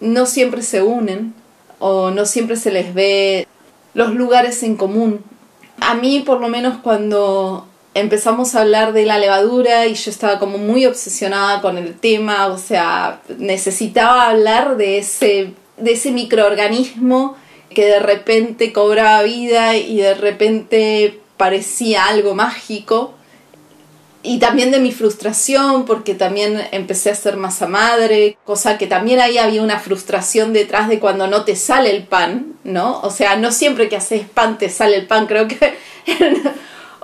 no 0.00 0.26
siempre 0.26 0.62
se 0.62 0.82
unen 0.82 1.34
o 1.78 2.10
no 2.10 2.26
siempre 2.26 2.56
se 2.56 2.70
les 2.70 2.94
ve 2.94 3.46
los 3.94 4.14
lugares 4.14 4.62
en 4.62 4.76
común. 4.76 5.20
A 5.80 5.94
mí 5.94 6.20
por 6.20 6.40
lo 6.40 6.48
menos 6.48 6.78
cuando 6.82 7.66
empezamos 7.94 8.54
a 8.54 8.60
hablar 8.60 8.92
de 8.92 9.06
la 9.06 9.18
levadura 9.18 9.86
y 9.86 9.94
yo 9.94 10.10
estaba 10.10 10.38
como 10.38 10.58
muy 10.58 10.84
obsesionada 10.84 11.62
con 11.62 11.78
el 11.78 11.98
tema, 11.98 12.48
o 12.48 12.58
sea, 12.58 13.22
necesitaba 13.38 14.28
hablar 14.28 14.76
de 14.76 14.98
ese, 14.98 15.54
de 15.78 15.92
ese 15.92 16.10
microorganismo 16.12 17.36
que 17.70 17.86
de 17.86 18.00
repente 18.00 18.72
cobraba 18.72 19.22
vida 19.22 19.76
y 19.76 19.98
de 19.98 20.14
repente 20.14 21.20
parecía 21.36 22.06
algo 22.06 22.34
mágico. 22.34 23.14
Y 24.22 24.40
también 24.40 24.72
de 24.72 24.80
mi 24.80 24.90
frustración, 24.90 25.84
porque 25.84 26.14
también 26.14 26.60
empecé 26.72 27.10
a 27.10 27.14
ser 27.14 27.36
masa 27.36 27.68
madre, 27.68 28.36
cosa 28.44 28.76
que 28.76 28.88
también 28.88 29.20
ahí 29.20 29.38
había 29.38 29.62
una 29.62 29.78
frustración 29.78 30.52
detrás 30.52 30.88
de 30.88 30.98
cuando 30.98 31.28
no 31.28 31.44
te 31.44 31.54
sale 31.54 31.94
el 31.94 32.02
pan, 32.02 32.54
¿no? 32.64 33.00
O 33.02 33.10
sea, 33.10 33.36
no 33.36 33.52
siempre 33.52 33.88
que 33.88 33.94
haces 33.94 34.26
pan 34.28 34.58
te 34.58 34.68
sale 34.68 34.96
el 34.96 35.06
pan, 35.06 35.28
creo 35.28 35.46
que 35.46 35.76
el 36.06 36.42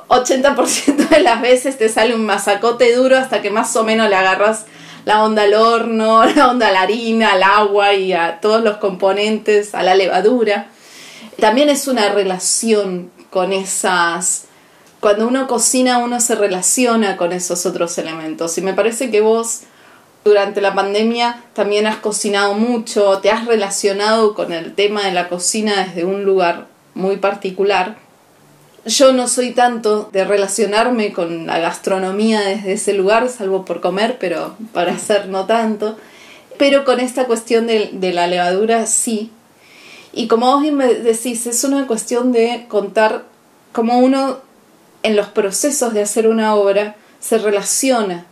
80% 0.09 1.09
de 1.09 1.21
las 1.21 1.41
veces 1.41 1.79
te 1.79 1.89
sale 1.89 2.15
un 2.15 2.27
masacote 2.27 2.93
duro 2.95 3.17
hasta 3.17 3.41
que 3.41 3.51
más 3.51 3.75
o 3.77 3.85
menos 3.85 4.11
le 4.11 4.17
agarras 4.17 4.67
la 5.05 5.25
onda 5.25 5.43
al 5.43 5.55
horno, 5.55 6.25
la 6.37 6.49
onda 6.49 6.69
a 6.69 6.73
la 6.73 6.83
harina, 6.83 7.33
al 7.33 7.43
agua 7.43 7.95
y 7.95 8.13
a 8.13 8.41
todos 8.41 8.63
los 8.63 8.77
componentes, 8.79 9.75
a 9.75 9.83
la 9.83 9.95
levadura. 9.95 10.69
También 11.39 11.69
es 11.69 11.89
una 11.89 12.11
relación 12.11 13.11
con 13.31 13.53
esas... 13.53 14.45
Cuando 15.01 15.27
uno 15.27 15.49
cocina 15.49 15.99
uno 15.99 16.21
se 16.21 16.37
relaciona 16.37 17.17
con 17.17 17.33
esos 17.33 17.67
otros 17.67 17.99
elementos 17.99 18.57
y 18.57 18.63
me 18.63 18.73
parece 18.73 19.11
que 19.11 19.21
vos 19.21 19.63
durante 20.25 20.61
la 20.61 20.75
pandemia 20.75 21.43
también 21.55 21.89
has 21.89 21.97
cocinado 21.97 22.55
mucho, 22.55 23.19
te 23.19 23.33
has 23.33 23.47
relacionado 23.47 24.35
con 24.35 24.53
el 24.53 24.77
tema 24.77 25.03
de 25.03 25.11
la 25.11 25.29
cocina 25.29 25.85
desde 25.85 26.05
un 26.05 26.23
lugar 26.25 26.67
muy 26.95 27.17
particular 27.17 27.97
yo 28.85 29.12
no 29.12 29.28
soy 29.28 29.53
tanto 29.53 30.09
de 30.12 30.24
relacionarme 30.24 31.12
con 31.12 31.47
la 31.47 31.59
gastronomía 31.59 32.41
desde 32.41 32.72
ese 32.72 32.95
lugar, 32.95 33.28
salvo 33.28 33.64
por 33.64 33.80
comer, 33.80 34.16
pero 34.18 34.57
para 34.72 34.93
hacer 34.93 35.28
no 35.28 35.47
tanto. 35.47 35.97
Pero 36.59 36.85
con 36.85 37.01
esta 37.01 37.26
cuestión 37.26 37.66
de, 37.66 38.12
la 38.12 38.26
levadura 38.26 38.87
sí. 38.87 39.30
Y 40.12 40.26
como 40.26 40.47
vos 40.47 40.72
me 40.72 40.95
decís, 40.95 41.47
es 41.47 41.64
una 41.64 41.87
cuestión 41.87 42.33
de 42.33 42.66
contar 42.68 43.24
cómo 43.72 43.99
uno 43.99 44.39
en 45.03 45.16
los 45.16 45.28
procesos 45.28 45.95
de 45.95 46.03
hacer 46.03 46.28
una 46.28 46.55
obra 46.55 46.97
se 47.20 47.39
relaciona 47.39 48.26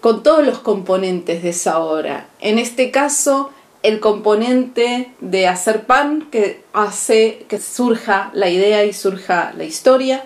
con 0.00 0.22
todos 0.22 0.46
los 0.46 0.60
componentes 0.60 1.42
de 1.42 1.50
esa 1.50 1.80
obra. 1.80 2.28
En 2.40 2.58
este 2.58 2.90
caso, 2.90 3.50
el 3.88 4.00
componente 4.00 5.10
de 5.20 5.46
hacer 5.46 5.86
pan 5.86 6.28
que 6.30 6.62
hace 6.74 7.46
que 7.48 7.58
surja 7.58 8.30
la 8.34 8.50
idea 8.50 8.84
y 8.84 8.92
surja 8.92 9.54
la 9.56 9.64
historia, 9.64 10.24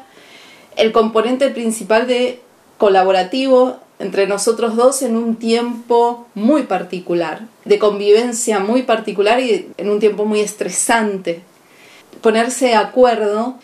el 0.77 0.91
componente 0.91 1.49
principal 1.51 2.09
de 2.09 2.41
colaborativo 2.77 3.77
entre 4.01 4.27
nosotros 4.27 4.75
dos 4.75 5.03
en 5.03 5.17
un 5.17 5.37
tiempo 5.37 6.27
muy 6.35 6.65
particular, 6.65 7.43
de 7.65 7.79
convivencia 7.79 8.59
muy 8.59 8.83
particular 8.83 9.39
y 9.39 9.71
en 9.77 9.91
un 9.91 10.01
tiempo 10.01 10.25
muy 10.25 10.41
estresante. 10.41 11.43
ponerse 12.21 12.67
de 12.67 12.75
acuerdo 12.75 13.55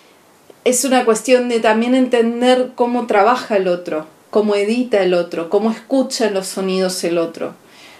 es 0.64 0.84
una 0.84 1.04
cuestión 1.04 1.48
de 1.48 1.58
también 1.58 1.96
entender 1.96 2.70
cómo 2.76 3.06
trabaja 3.08 3.56
el 3.56 3.66
otro, 3.66 4.06
cómo 4.30 4.54
edita 4.54 5.02
el 5.02 5.14
otro, 5.14 5.50
cómo 5.50 5.72
escucha 5.72 6.30
los 6.30 6.46
sonidos 6.46 7.02
el 7.02 7.18
otro, 7.18 7.54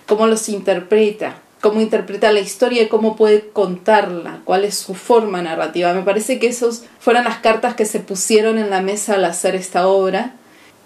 cómo 0.07 0.29
los 0.29 0.49
interpreta, 0.49 1.43
cómo 1.61 1.81
interpreta 1.81 2.33
la 2.33 2.41
historia 2.41 2.83
y 2.83 2.89
cómo 2.89 3.17
puede 3.17 3.49
contarla, 3.51 4.41
cuál 4.45 4.65
es 4.65 4.77
su 4.77 4.95
forma 4.95 5.43
narrativa. 5.43 5.93
Me 5.93 6.03
parece 6.03 6.39
que 6.39 6.47
esas 6.47 6.85
fueron 7.01 7.25
las 7.25 7.39
cartas 7.39 7.75
que 7.75 7.85
se 7.85 8.01
pusieron 8.01 8.59
en 8.59 8.71
la 8.71 8.81
mesa 8.81 9.15
al 9.15 9.25
hacer 9.25 9.55
esta 9.55 9.89
obra, 9.89 10.35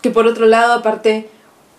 que 0.01 0.11
por 0.11 0.27
otro 0.27 0.47
lado, 0.47 0.73
aparte, 0.73 1.29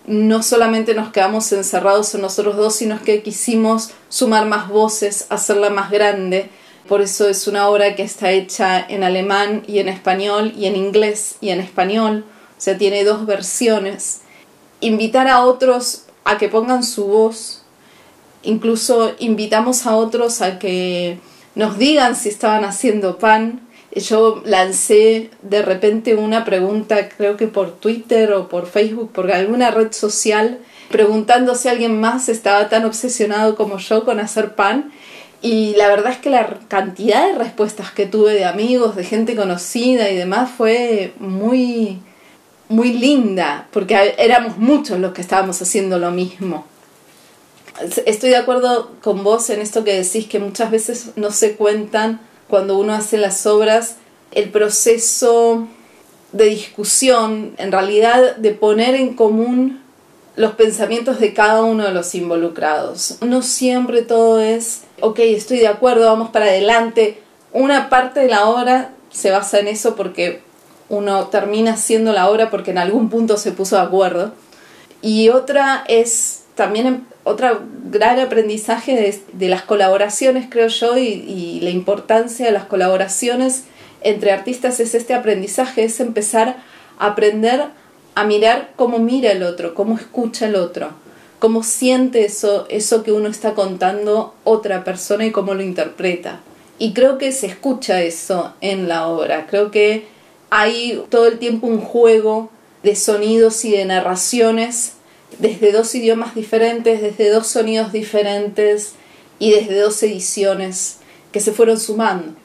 no 0.06 0.44
solamente 0.44 0.94
nos 0.94 1.12
quedamos 1.12 1.52
encerrados 1.52 2.14
en 2.14 2.22
nosotros 2.22 2.58
dos, 2.58 2.76
sino 2.76 3.02
que 3.02 3.24
quisimos 3.24 3.92
sumar 4.10 4.46
más 4.46 4.70
voces, 4.70 5.28
hacerla 5.30 5.70
más 5.70 5.92
grande. 5.92 6.50
Por 6.88 7.02
eso 7.02 7.30
es 7.30 7.48
una 7.48 7.70
obra 7.70 7.96
que 7.96 8.04
está 8.04 8.32
hecha 8.32 8.86
en 8.88 9.04
alemán 9.04 9.64
y 9.68 9.80
en 9.80 9.88
español, 9.88 10.54
y 10.58 10.66
en 10.66 10.76
inglés 10.76 11.36
y 11.40 11.50
en 11.50 11.62
español. 11.62 12.26
O 12.58 12.62
sea, 12.62 12.78
tiene 12.78 13.04
dos 13.04 13.26
versiones. 13.26 14.22
Invitar 14.82 15.28
a 15.28 15.46
otros 15.46 16.04
a 16.26 16.38
que 16.38 16.50
pongan 16.50 16.84
su 16.84 17.06
voz. 17.06 17.63
Incluso 18.44 19.14
invitamos 19.20 19.86
a 19.86 19.96
otros 19.96 20.42
a 20.42 20.60
que 20.60 21.20
nos 21.56 21.78
digan 21.78 22.16
si 22.16 22.30
estaban 22.30 22.66
haciendo 22.66 23.18
pan 23.18 23.62
yo 24.02 24.42
lancé 24.46 25.30
de 25.42 25.62
repente 25.62 26.16
una 26.16 26.46
pregunta, 26.46 27.10
creo 27.10 27.38
que 27.38 27.48
por 27.48 27.72
Twitter 27.72 28.34
o 28.34 28.50
por 28.50 28.66
Facebook, 28.66 29.12
por 29.12 29.32
alguna 29.32 29.72
red 29.72 29.92
social, 29.92 30.60
preguntando 30.90 31.56
si 31.56 31.68
alguien 31.68 32.00
más 32.00 32.30
estaba 32.30 32.70
tan 32.70 32.86
obsesionado 32.86 33.56
como 33.56 33.78
yo 33.78 34.04
con 34.04 34.20
hacer 34.20 34.56
pan. 34.56 34.92
Y 35.42 35.76
la 35.76 35.90
verdad 35.90 36.14
es 36.14 36.18
que 36.20 36.30
la 36.30 36.60
cantidad 36.70 37.28
de 37.28 37.38
respuestas 37.38 37.92
que 37.92 38.06
tuve 38.06 38.34
de 38.34 38.46
amigos, 38.46 38.96
de 38.96 39.04
gente 39.04 39.36
conocida 39.36 40.10
y 40.10 40.16
demás 40.16 40.50
fue 40.50 41.14
muy, 41.20 42.00
muy 42.70 42.94
linda, 42.94 43.68
porque 43.72 44.16
éramos 44.18 44.58
muchos 44.58 45.00
los 45.00 45.14
que 45.14 45.22
estábamos 45.22 45.62
haciendo 45.62 46.00
lo 46.00 46.12
mismo. 46.12 46.66
Estoy 48.06 48.30
de 48.30 48.36
acuerdo 48.36 48.92
con 49.02 49.24
vos 49.24 49.50
en 49.50 49.60
esto 49.60 49.84
que 49.84 49.96
decís 49.96 50.28
que 50.28 50.40
muchas 50.40 50.70
veces 50.70 51.12
no 51.16 51.32
se 51.32 51.56
cuentan 51.56 52.20
cuando 52.48 52.78
uno 52.78 52.94
hace 52.94 53.18
las 53.18 53.46
obras, 53.48 53.96
el 54.32 54.50
proceso 54.50 55.68
de 56.34 56.46
discusión, 56.46 57.56
en 57.58 57.72
realidad 57.72 58.36
de 58.36 58.52
poner 58.52 58.96
en 58.96 59.16
común 59.16 59.82
los 60.36 60.54
pensamientos 60.54 61.20
de 61.20 61.34
cada 61.34 61.64
uno 61.64 61.84
de 61.84 61.92
los 61.92 62.14
involucrados. 62.16 63.18
No 63.22 63.42
siempre 63.42 64.02
todo 64.02 64.40
es, 64.40 64.82
ok, 65.02 65.20
estoy 65.20 65.60
de 65.60 65.68
acuerdo, 65.68 66.06
vamos 66.06 66.30
para 66.30 66.46
adelante. 66.46 67.22
Una 67.54 67.90
parte 67.90 68.20
de 68.20 68.30
la 68.30 68.48
obra 68.48 68.94
se 69.12 69.32
basa 69.32 69.60
en 69.60 69.68
eso 69.68 69.96
porque 69.96 70.42
uno 70.90 71.28
termina 71.28 71.74
haciendo 71.74 72.14
la 72.14 72.30
obra 72.30 72.50
porque 72.50 72.72
en 72.72 72.80
algún 72.80 73.10
punto 73.10 73.38
se 73.38 73.52
puso 73.52 73.76
de 73.76 73.84
acuerdo. 73.84 74.32
Y 75.02 75.30
otra 75.30 75.84
es 75.88 76.44
también 76.56 77.06
otro 77.24 77.62
gran 77.90 78.20
aprendizaje 78.20 79.22
de, 79.34 79.50
las 79.50 79.64
colaboraciones, 79.64 80.48
creo 80.50 80.68
yo, 80.68 80.98
y, 80.98 81.60
la 81.62 81.70
importancia 81.70 82.46
de 82.46 82.52
las 82.52 82.66
colaboraciones 82.66 83.64
entre 84.02 84.32
artistas 84.32 84.80
es 84.80 84.96
este 84.96 85.14
aprendizaje, 85.14 85.86
es 85.86 86.00
empezar 86.00 86.58
a 87.00 87.08
aprender 87.08 87.66
a 88.16 88.26
mirar 88.26 88.72
cómo 88.76 89.00
mira 89.00 89.32
el 89.32 89.44
otro, 89.44 89.74
cómo 89.74 89.96
escucha 89.96 90.48
el 90.48 90.56
otro, 90.56 90.92
cómo 91.40 91.64
siente 91.64 92.26
eso, 92.26 92.68
eso 92.70 93.04
que 93.04 93.12
uno 93.12 93.30
está 93.30 93.54
contando 93.54 94.36
otra 94.44 94.84
persona 94.84 95.26
y 95.26 95.32
cómo 95.32 95.54
lo 95.54 95.64
interpreta. 95.64 96.42
Y 96.78 96.94
creo 96.94 97.18
que 97.18 97.32
se 97.32 97.48
escucha 97.48 98.02
eso 98.02 98.54
en 98.62 98.88
la 98.88 99.08
obra, 99.08 99.48
creo 99.48 99.72
que 99.72 100.06
hay 100.50 101.04
todo 101.10 101.28
el 101.28 101.40
tiempo 101.40 101.66
un 101.66 101.82
juego 101.82 102.52
de 102.84 102.96
sonidos 102.96 103.64
y 103.66 103.72
de 103.72 103.86
narraciones 103.86 104.94
desde 105.40 105.72
dos 105.72 105.94
idiomas 105.96 106.36
diferentes, 106.36 107.02
desde 107.02 107.30
dos 107.30 107.48
sonidos 107.48 107.92
diferentes 107.92 108.94
y 109.40 109.52
desde 109.52 109.80
dos 109.80 110.02
ediciones 110.04 110.98
que 111.32 111.40
se 111.40 111.52
fueron 111.52 111.80
sumando. 111.80 112.36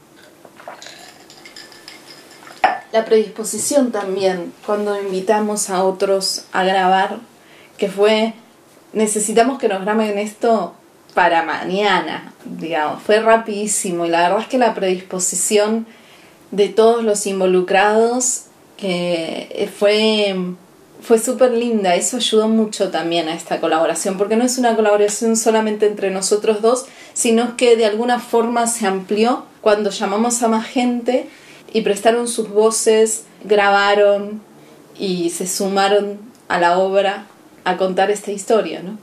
La 2.93 3.05
predisposición 3.05 3.93
también, 3.93 4.53
cuando 4.65 5.01
invitamos 5.01 5.69
a 5.69 5.85
otros 5.85 6.45
a 6.53 6.65
grabar, 6.65 7.19
que 7.77 7.89
fue, 7.89 8.33
necesitamos 8.93 9.59
que 9.59 9.69
nos 9.69 9.83
graben 9.83 10.19
esto 10.19 10.75
para 11.15 11.43
mañana, 11.43 12.33
digamos, 12.45 13.03
fue 13.03 13.21
rapidísimo 13.21 14.07
y 14.07 14.09
la 14.09 14.23
verdad 14.23 14.41
es 14.41 14.49
que 14.49 14.59
la 14.59 14.75
predisposición 14.75 15.87
de 16.51 16.69
todos 16.69 17.05
los 17.05 17.27
involucrados 17.27 18.45
que 18.77 19.71
fue 19.79 20.35
fue 21.01 21.19
súper 21.19 21.53
linda, 21.53 21.95
eso 21.95 22.17
ayudó 22.17 22.49
mucho 22.49 22.91
también 22.91 23.29
a 23.29 23.35
esta 23.35 23.61
colaboración, 23.61 24.19
porque 24.19 24.37
no 24.37 24.45
es 24.45 24.59
una 24.59 24.75
colaboración 24.75 25.37
solamente 25.37 25.87
entre 25.87 26.11
nosotros 26.11 26.61
dos, 26.61 26.87
sino 27.15 27.57
que 27.57 27.77
de 27.77 27.87
alguna 27.87 28.21
forma 28.21 28.67
se 28.67 28.87
amplió 28.87 29.45
cuando 29.61 29.91
llamamos 29.91 30.43
a 30.43 30.49
más 30.49 30.67
gente 30.67 31.29
y 31.73 31.83
prestaron 31.83 32.29
sus 32.29 32.49
voces, 32.49 33.25
grabaron 33.45 34.41
y 34.99 35.31
se 35.31 35.47
sumaron 35.47 36.19
a 36.49 36.59
la 36.59 36.79
obra 36.79 37.27
a 37.65 37.77
contar 37.77 38.11
esta 38.11 38.33
historia, 38.33 38.83
¿no? 38.83 38.99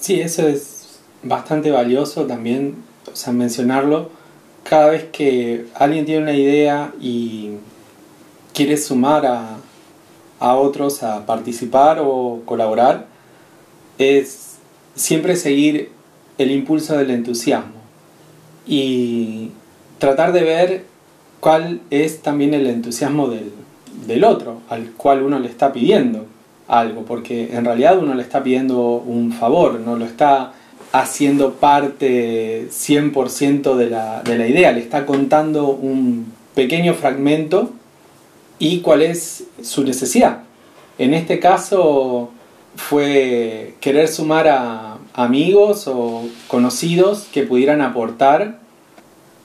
Sí, 0.00 0.20
eso 0.20 0.46
es 0.48 1.00
bastante 1.22 1.70
valioso 1.70 2.26
también, 2.26 2.76
o 3.10 3.16
sea, 3.16 3.32
mencionarlo. 3.32 4.10
Cada 4.64 4.90
vez 4.90 5.04
que 5.12 5.66
alguien 5.74 6.06
tiene 6.06 6.22
una 6.22 6.34
idea 6.34 6.92
y 7.00 7.52
quiere 8.54 8.76
sumar 8.76 9.26
a, 9.26 9.57
a 10.40 10.54
otros 10.54 11.02
a 11.02 11.26
participar 11.26 11.98
o 12.00 12.42
colaborar 12.44 13.06
es 13.98 14.56
siempre 14.94 15.36
seguir 15.36 15.90
el 16.38 16.50
impulso 16.50 16.96
del 16.96 17.10
entusiasmo 17.10 17.78
y 18.66 19.50
tratar 19.98 20.32
de 20.32 20.42
ver 20.42 20.84
cuál 21.40 21.80
es 21.90 22.22
también 22.22 22.54
el 22.54 22.66
entusiasmo 22.66 23.28
del, 23.28 23.52
del 24.06 24.24
otro, 24.24 24.60
al 24.68 24.92
cual 24.92 25.22
uno 25.22 25.38
le 25.38 25.48
está 25.48 25.72
pidiendo 25.72 26.26
algo, 26.68 27.02
porque 27.02 27.54
en 27.56 27.64
realidad 27.64 27.98
uno 27.98 28.14
le 28.14 28.22
está 28.22 28.42
pidiendo 28.42 28.96
un 28.96 29.32
favor, 29.32 29.80
no 29.80 29.96
lo 29.96 30.04
está 30.04 30.52
haciendo 30.92 31.54
parte 31.54 32.68
100% 32.70 33.74
de 33.76 33.90
la, 33.90 34.22
de 34.22 34.38
la 34.38 34.46
idea, 34.46 34.72
le 34.72 34.80
está 34.80 35.06
contando 35.06 35.68
un 35.68 36.32
pequeño 36.54 36.94
fragmento 36.94 37.72
y 38.58 38.80
cuál 38.80 39.02
es 39.02 39.44
su 39.62 39.84
necesidad. 39.84 40.42
En 40.98 41.14
este 41.14 41.38
caso 41.38 42.30
fue 42.76 43.74
querer 43.80 44.08
sumar 44.08 44.48
a 44.48 44.98
amigos 45.14 45.88
o 45.88 46.28
conocidos 46.46 47.26
que 47.32 47.42
pudieran 47.42 47.80
aportar 47.80 48.58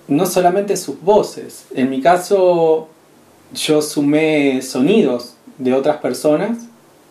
no 0.07 0.25
solamente 0.25 0.77
sus 0.77 1.01
voces. 1.01 1.65
En 1.73 1.89
mi 1.89 2.01
caso 2.01 2.89
yo 3.53 3.81
sumé 3.81 4.61
sonidos 4.61 5.35
de 5.57 5.73
otras 5.73 5.97
personas 5.97 6.57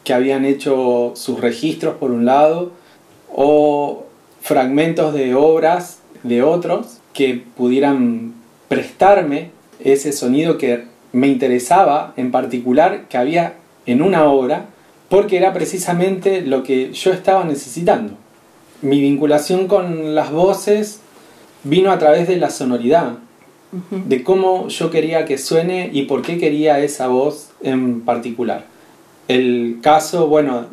que 0.05 0.12
habían 0.12 0.44
hecho 0.44 1.12
sus 1.14 1.40
registros 1.40 1.96
por 1.96 2.11
un 2.11 2.24
lado 2.24 2.72
o 3.32 4.05
fragmentos 4.40 5.14
de 5.14 5.34
obras 5.34 6.00
de 6.22 6.42
otros 6.42 6.98
que 7.12 7.44
pudieran 7.57 8.34
prestarme 8.68 9.50
ese 9.80 10.12
sonido 10.12 10.59
que 10.59 10.91
me 11.12 11.28
interesaba 11.28 12.14
en 12.16 12.30
particular 12.30 13.06
que 13.08 13.18
había 13.18 13.54
en 13.86 14.02
una 14.02 14.24
obra 14.24 14.66
porque 15.08 15.36
era 15.36 15.52
precisamente 15.52 16.40
lo 16.40 16.62
que 16.62 16.92
yo 16.92 17.12
estaba 17.12 17.44
necesitando. 17.44 18.14
Mi 18.80 19.00
vinculación 19.00 19.68
con 19.68 20.14
las 20.14 20.30
voces 20.32 21.00
vino 21.64 21.92
a 21.92 21.98
través 21.98 22.26
de 22.26 22.36
la 22.36 22.50
sonoridad, 22.50 23.18
de 23.90 24.22
cómo 24.22 24.68
yo 24.68 24.90
quería 24.90 25.24
que 25.24 25.38
suene 25.38 25.90
y 25.92 26.02
por 26.02 26.22
qué 26.22 26.38
quería 26.38 26.78
esa 26.80 27.08
voz 27.08 27.50
en 27.62 28.02
particular. 28.02 28.64
El 29.28 29.78
caso, 29.82 30.26
bueno, 30.26 30.66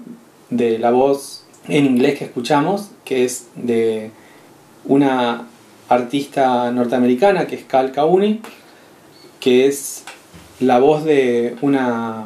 de 0.49 0.79
la 0.79 0.91
voz 0.91 1.45
en 1.67 1.85
inglés 1.85 2.17
que 2.17 2.25
escuchamos, 2.25 2.91
que 3.05 3.25
es 3.25 3.47
de 3.55 4.11
una 4.85 5.47
artista 5.87 6.71
norteamericana 6.71 7.45
que 7.47 7.55
es 7.55 7.63
Cal 7.65 7.91
Kauni, 7.91 8.41
que 9.39 9.67
es 9.67 10.03
la 10.59 10.79
voz 10.79 11.05
de 11.05 11.55
una 11.61 12.25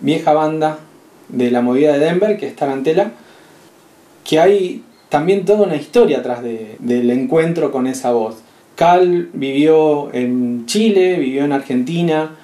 vieja 0.00 0.32
banda 0.32 0.78
de 1.28 1.50
la 1.50 1.60
movida 1.60 1.92
de 1.92 1.98
Denver, 1.98 2.36
que 2.38 2.46
es 2.46 2.56
Tarantela, 2.56 3.12
que 4.24 4.40
hay 4.40 4.82
también 5.08 5.44
toda 5.44 5.66
una 5.66 5.76
historia 5.76 6.18
atrás 6.18 6.42
del 6.42 7.10
encuentro 7.10 7.70
con 7.72 7.86
esa 7.86 8.12
voz. 8.12 8.36
Cal 8.74 9.30
vivió 9.32 10.12
en 10.12 10.66
Chile, 10.66 11.18
vivió 11.18 11.44
en 11.44 11.52
Argentina, 11.52 12.36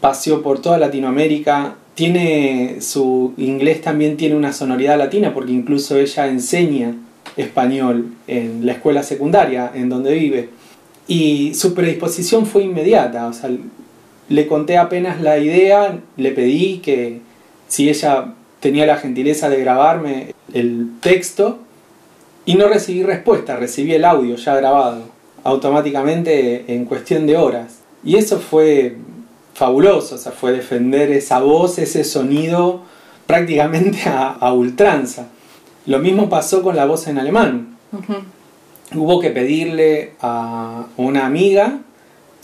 paseó 0.00 0.42
por 0.42 0.60
toda 0.60 0.78
Latinoamérica, 0.78 1.74
tiene 1.94 2.76
su 2.80 3.32
inglés 3.38 3.80
también 3.80 4.16
tiene 4.18 4.36
una 4.36 4.52
sonoridad 4.52 4.98
latina 4.98 5.32
porque 5.32 5.52
incluso 5.52 5.96
ella 5.96 6.28
enseña 6.28 6.94
español 7.36 8.12
en 8.26 8.66
la 8.66 8.72
escuela 8.72 9.02
secundaria 9.02 9.72
en 9.74 9.88
donde 9.88 10.12
vive 10.14 10.50
Y 11.08 11.54
su 11.54 11.74
predisposición 11.74 12.46
fue 12.46 12.64
inmediata, 12.64 13.26
le 14.28 14.46
conté 14.46 14.76
apenas 14.78 15.20
la 15.20 15.38
idea, 15.38 15.98
le 16.16 16.32
pedí 16.32 16.78
que 16.78 17.20
si 17.68 17.88
ella 17.88 18.34
tenía 18.60 18.86
la 18.86 18.96
gentileza 18.96 19.48
de 19.48 19.60
grabarme 19.60 20.34
el 20.52 20.90
texto 21.00 21.58
y 22.44 22.54
no 22.54 22.68
recibí 22.68 23.02
respuesta, 23.02 23.56
recibí 23.56 23.94
el 23.94 24.04
audio 24.04 24.36
ya 24.36 24.54
grabado 24.56 25.16
automáticamente 25.44 26.64
en 26.74 26.84
cuestión 26.84 27.26
de 27.26 27.36
horas. 27.36 27.80
Y 28.04 28.16
eso 28.16 28.40
fue 28.40 28.96
fabuloso, 29.54 30.16
o 30.16 30.18
sea, 30.18 30.32
fue 30.32 30.52
defender 30.52 31.10
esa 31.12 31.38
voz, 31.38 31.78
ese 31.78 32.04
sonido 32.04 32.82
prácticamente 33.26 34.00
a, 34.06 34.52
ultranza. 34.52 35.28
Lo 35.86 35.98
mismo 35.98 36.28
pasó 36.28 36.62
con 36.62 36.76
la 36.76 36.84
voz 36.84 37.06
en 37.06 37.18
alemán. 37.18 37.76
Hubo 38.94 39.20
que 39.20 39.30
pedirle 39.30 40.12
a 40.20 40.86
una 40.96 41.26
amiga 41.26 41.80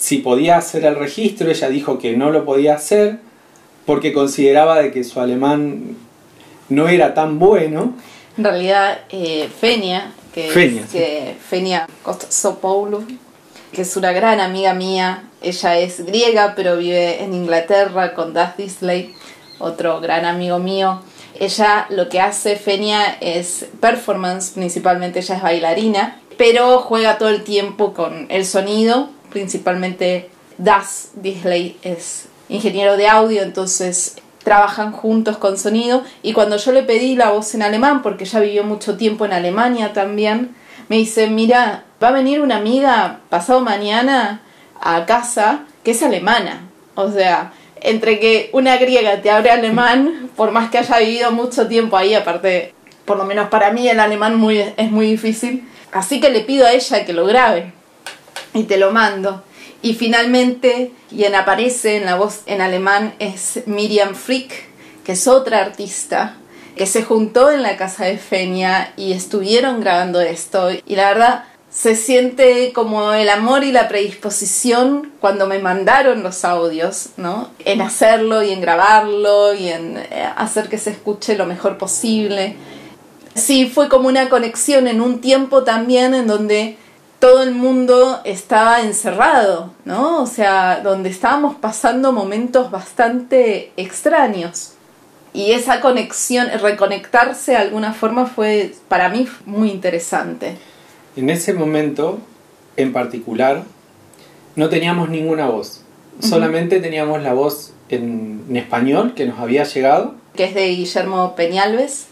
si 0.03 0.19
podía 0.19 0.57
hacer 0.57 0.85
el 0.85 0.97
registro, 0.97 1.49
ella 1.49 1.69
dijo 1.69 2.01
que 2.01 2.17
no 2.17 2.33
lo 2.33 2.45
podía 2.45 2.75
hacer 2.75 3.21
porque 3.87 4.13
consideraba 4.13 4.83
de 4.83 4.91
que 4.91 5.05
su 5.05 5.21
alemán 5.21 5.97
no 6.69 6.89
era 6.89 7.15
tan 7.15 7.39
bueno. 7.39 7.95
En 8.37 8.43
realidad, 8.43 9.03
eh, 9.11 9.49
Fenia, 9.61 10.11
que 10.35 10.49
Fenia, 10.49 10.83
es, 10.83 10.91
que 10.91 11.37
Fenia 11.49 11.87
que 13.73 13.83
es 13.83 13.97
una 13.97 14.11
gran 14.11 14.41
amiga 14.41 14.75
mía, 14.75 15.23
ella 15.41 15.79
es 15.79 16.05
griega 16.05 16.55
pero 16.57 16.79
vive 16.79 17.23
en 17.23 17.33
Inglaterra 17.33 18.13
con 18.13 18.35
Daz 18.35 18.57
Disley, 18.57 19.15
otro 19.61 20.01
gran 20.01 20.25
amigo 20.25 20.59
mío. 20.59 21.01
Ella 21.39 21.87
lo 21.91 22.09
que 22.09 22.21
hace, 22.21 22.57
Fenia, 22.57 23.19
es 23.21 23.67
performance, 23.81 24.51
principalmente 24.51 25.21
ella 25.21 25.37
es 25.37 25.43
bailarina, 25.43 26.21
pero 26.37 26.79
juega 26.79 27.19
todo 27.19 27.29
el 27.29 27.45
tiempo 27.45 27.95
con 27.95 28.27
el 28.31 28.45
sonido, 28.45 29.09
principalmente 29.33 30.31
Daz 30.59 31.11
Disley 31.15 31.77
es 31.83 32.29
ingeniero 32.49 32.97
de 32.97 33.09
audio, 33.09 33.43
entonces 33.43 34.17
trabajan 34.43 34.93
juntos 34.93 35.39
con 35.39 35.57
sonido 35.57 36.03
y 36.23 36.33
cuando 36.33 36.57
yo 36.57 36.73
le 36.73 36.83
pedí 36.83 37.17
la 37.17 37.31
voz 37.31 37.55
en 37.55 37.63
alemán, 37.63 38.03
porque 38.03 38.25
ella 38.25 38.41
vivió 38.41 38.65
mucho 38.65 38.97
tiempo 38.97 39.25
en 39.25 39.33
Alemania 39.33 39.93
también, 39.93 40.55
me 40.89 40.97
dice, 40.97 41.29
mira, 41.29 41.85
va 42.03 42.09
a 42.09 42.13
venir 42.13 42.41
una 42.41 42.57
amiga 42.57 43.21
pasado 43.29 43.61
mañana 43.61 44.43
a 44.81 45.07
casa 45.07 45.61
que 45.85 45.93
es 45.93 46.03
alemana. 46.03 46.69
O 46.95 47.11
sea, 47.11 47.53
entre 47.81 48.19
que 48.19 48.51
una 48.53 48.77
griega 48.77 49.23
te 49.23 49.31
abre 49.31 49.51
alemán, 49.51 50.31
por 50.37 50.51
más 50.51 50.71
que 50.71 50.79
haya 50.79 50.99
vivido 50.99 51.31
mucho 51.31 51.69
tiempo 51.69 51.97
ahí, 51.97 52.15
aparte, 52.15 52.75
por 53.05 53.17
lo 53.17 53.25
menos 53.25 53.49
para 53.49 53.73
mí 53.73 53.89
el 53.89 54.01
alemán 54.01 54.37
muy, 54.37 54.59
es 54.59 54.91
muy 54.91 55.07
difícil. 55.07 55.69
Así 55.93 56.21
que 56.21 56.31
le 56.31 56.41
pido 56.41 56.67
a 56.67 56.73
ella 56.73 57.05
que 57.05 57.13
lo 57.13 57.27
grabe 57.27 57.73
y 58.55 58.65
te 58.65 58.77
lo 58.77 58.93
mando. 58.93 59.43
Y 59.83 59.95
finalmente, 59.95 60.93
quien 61.09 61.35
aparece 61.35 61.97
en 61.97 62.07
la 62.07 62.15
voz 62.15 62.43
en 62.47 62.61
alemán 62.61 63.15
es 63.19 63.61
Miriam 63.67 64.15
Frick, 64.15 64.53
que 65.05 65.13
es 65.13 65.27
otra 65.27 65.61
artista 65.61 66.37
que 66.77 66.87
se 66.87 67.03
juntó 67.03 67.51
en 67.51 67.63
la 67.63 67.77
casa 67.77 68.07
de 68.07 68.17
Fenia 68.17 68.93
y 68.97 69.13
estuvieron 69.13 69.81
grabando 69.81 70.21
esto. 70.21 70.71
Y 70.71 70.97
la 70.97 71.09
verdad, 71.09 71.45
se 71.73 71.97
siente 71.97 72.73
como 72.75 73.13
el 73.13 73.29
amor 73.31 73.65
y 73.65 73.73
la 73.73 73.89
predisposición 73.89 75.11
cuando 75.21 75.47
me 75.47 75.59
mandaron 75.59 76.23
los 76.23 76.45
audios, 76.45 77.11
¿no? 77.17 77.51
En 77.65 77.81
hacerlo 77.81 78.43
y 78.43 78.53
en 78.53 78.61
grabarlo 78.61 79.55
y 79.55 79.69
en 79.69 79.97
eh, 79.97 80.29
hacer 80.37 80.69
que 80.69 80.79
se 80.79 80.91
escuche 80.91 81.37
lo 81.37 81.47
mejor 81.47 81.79
posible. 81.79 82.57
Sí, 83.35 83.71
fue 83.73 83.89
como 83.89 84.09
una 84.09 84.29
conexión 84.29 84.87
en 84.87 85.01
un 85.01 85.23
tiempo 85.23 85.65
también 85.65 86.15
en 86.15 86.27
donde 86.27 86.77
todo 87.23 87.45
el 87.45 87.55
mundo 87.55 88.21
estaba 88.25 88.81
encerrado, 88.81 89.73
¿no? 89.85 90.21
O 90.21 90.27
sea, 90.27 90.81
donde 90.83 91.09
estábamos 91.09 91.55
pasando 91.55 92.11
momentos 92.11 92.73
bastante 92.73 93.71
extraños. 93.77 94.73
Y 95.33 95.53
esa 95.53 95.81
conexión, 95.81 96.49
reconectarse 96.61 97.53
de 97.53 97.59
alguna 97.59 97.95
forma 97.95 98.27
fue 98.27 98.75
para 98.89 99.09
mí 99.09 99.29
muy 99.47 99.71
interesante. 99.71 100.57
En 101.15 101.31
ese 101.31 101.55
momento, 101.55 102.19
en 102.77 102.93
particular, 102.93 103.63
no 104.57 104.69
teníamos 104.69 105.09
ninguna 105.09 105.47
voz. 105.47 105.85
Solamente 106.19 106.81
teníamos 106.81 107.23
la 107.23 107.35
voz 107.35 107.73
en, 107.89 108.43
español 108.53 109.15
que 109.15 109.27
nos 109.27 109.39
había 109.39 109.63
llegado. 109.63 110.17
Que 110.35 110.43
es 110.43 110.55
de 110.57 110.67
Guillermo 110.71 111.37
Peñalves. 111.37 112.09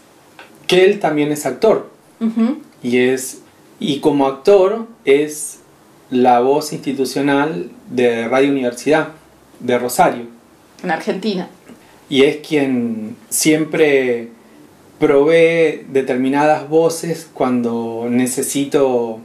Que 0.67 0.85
él 0.85 1.01
también 1.01 1.33
es 1.33 1.45
actor. 1.45 1.89
Y 2.81 2.97
es 2.97 3.41
y 3.81 3.99
como 3.99 4.27
actor 4.27 4.85
es 5.05 5.59
la 6.11 6.39
voz 6.39 6.71
institucional 6.71 7.71
de 7.89 8.27
Radio 8.27 8.51
Universidad 8.51 9.09
de 9.59 9.79
Rosario. 9.79 10.27
En 10.83 10.91
Argentina. 10.91 11.49
Y 12.07 12.23
es 12.23 12.47
quien 12.47 13.17
siempre 13.29 14.29
provee 14.99 15.83
determinadas 15.89 16.69
voces 16.69 17.27
cuando 17.33 18.05
necesito 18.07 19.19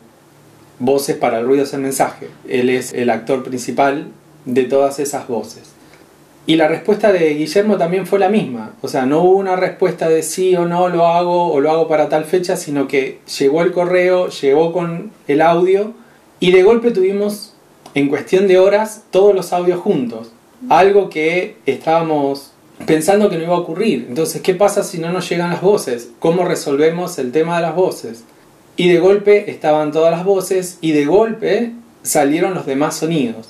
voces 0.79 1.17
para 1.17 1.39
el 1.39 1.47
ruido 1.47 1.67
del 1.67 1.83
mensaje. 1.83 2.31
Él 2.49 2.71
es 2.71 2.95
el 2.95 3.11
actor 3.11 3.45
principal 3.45 4.09
de 4.47 4.65
todas 4.65 4.99
esas 5.01 5.29
voces. 5.29 5.76
Y 6.49 6.55
la 6.55 6.69
respuesta 6.69 7.13
de 7.13 7.35
Guillermo 7.35 7.77
también 7.77 8.07
fue 8.07 8.21
la 8.21 8.29
misma. 8.29 8.75
O 8.81 8.87
sea, 8.87 9.05
no 9.05 9.23
hubo 9.23 9.37
una 9.37 9.57
respuesta 9.57 10.09
de 10.09 10.23
sí 10.23 10.55
o 10.55 10.65
no 10.65 10.89
lo 10.89 11.07
hago 11.09 11.53
o 11.53 11.61
lo 11.61 11.73
hago 11.73 11.89
para 11.89 12.09
tal 12.09 12.25
fecha, 12.25 12.57
sino 12.57 12.87
que 12.87 13.19
llegó 13.39 13.63
el 13.63 13.73
correo, 13.73 14.29
llegó 14.29 14.73
con 14.73 15.11
el 15.27 15.43
audio 15.43 15.93
y 16.39 16.53
de 16.53 16.63
golpe 16.63 16.93
tuvimos 16.93 17.55
en 17.95 18.09
cuestión 18.09 18.47
de 18.47 18.59
horas 18.59 19.03
todos 19.11 19.35
los 19.35 19.53
audios 19.53 19.81
juntos. 19.81 20.31
Algo 20.69 21.11
que 21.11 21.57
estábamos 21.67 22.53
pensando 22.85 23.29
que 23.29 23.39
no 23.39 23.45
iba 23.45 23.55
a 23.55 23.59
ocurrir. 23.59 24.07
Entonces, 24.09 24.41
¿qué 24.43 24.55
pasa 24.55 24.85
si 24.85 24.99
no 24.99 25.11
nos 25.11 25.29
llegan 25.29 25.51
las 25.51 25.63
voces? 25.63 26.11
¿Cómo 26.21 26.45
resolvemos 26.45 27.19
el 27.19 27.33
tema 27.33 27.57
de 27.57 27.63
las 27.63 27.75
voces? 27.75 28.23
Y 28.77 28.89
de 28.89 29.01
golpe 29.01 29.51
estaban 29.51 29.91
todas 29.91 30.13
las 30.13 30.25
voces 30.25 30.79
y 30.81 30.93
de 30.93 31.07
golpe 31.07 31.73
salieron 32.03 32.55
los 32.55 32.67
demás 32.67 32.97
sonidos. 32.97 33.49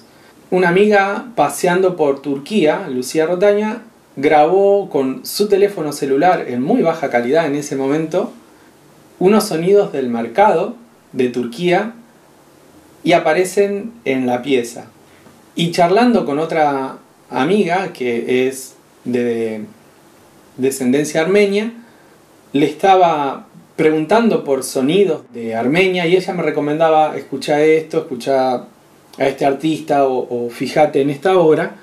Una 0.51 0.69
amiga 0.69 1.27
paseando 1.35 1.97
por 1.97 2.23
Turquía, 2.23 2.87
Lucía 2.89 3.27
Rotaña, 3.27 3.83
grabó 4.15 4.89
con 4.89 5.27
su 5.27 5.49
teléfono 5.49 5.93
celular 5.93 6.45
en 6.49 6.63
muy 6.63 6.83
baja 6.83 7.11
calidad 7.11 7.47
en 7.47 7.57
ese 7.57 7.75
momento 7.75 8.33
unos 9.19 9.45
sonidos 9.45 9.93
del 9.93 10.09
mercado 10.09 10.77
de 11.13 11.31
Turquía 11.31 11.95
y 13.03 13.13
aparecen 13.13 13.93
en 14.05 14.27
la 14.27 14.43
pieza. 14.43 14.87
Y 15.57 15.73
charlando 15.73 16.25
con 16.25 16.39
otra 16.39 16.99
amiga 17.29 17.93
que 17.93 18.47
es 18.47 18.77
de 19.05 19.65
descendencia 20.57 21.23
armenia, 21.23 21.73
le 22.53 22.67
estaba 22.67 23.47
preguntando 23.75 24.45
por 24.45 24.63
sonidos 24.63 25.23
de 25.33 25.55
Armenia 25.55 26.07
y 26.07 26.17
ella 26.17 26.33
me 26.35 26.43
recomendaba 26.43 27.17
escuchar 27.17 27.61
esto, 27.61 27.99
escuchar 27.99 28.76
a 29.19 29.27
este 29.27 29.47
artista 29.47 30.07
o, 30.07 30.49
fíjate 30.51 31.01
en 31.01 31.11
esta 31.11 31.39
obra, 31.39 31.77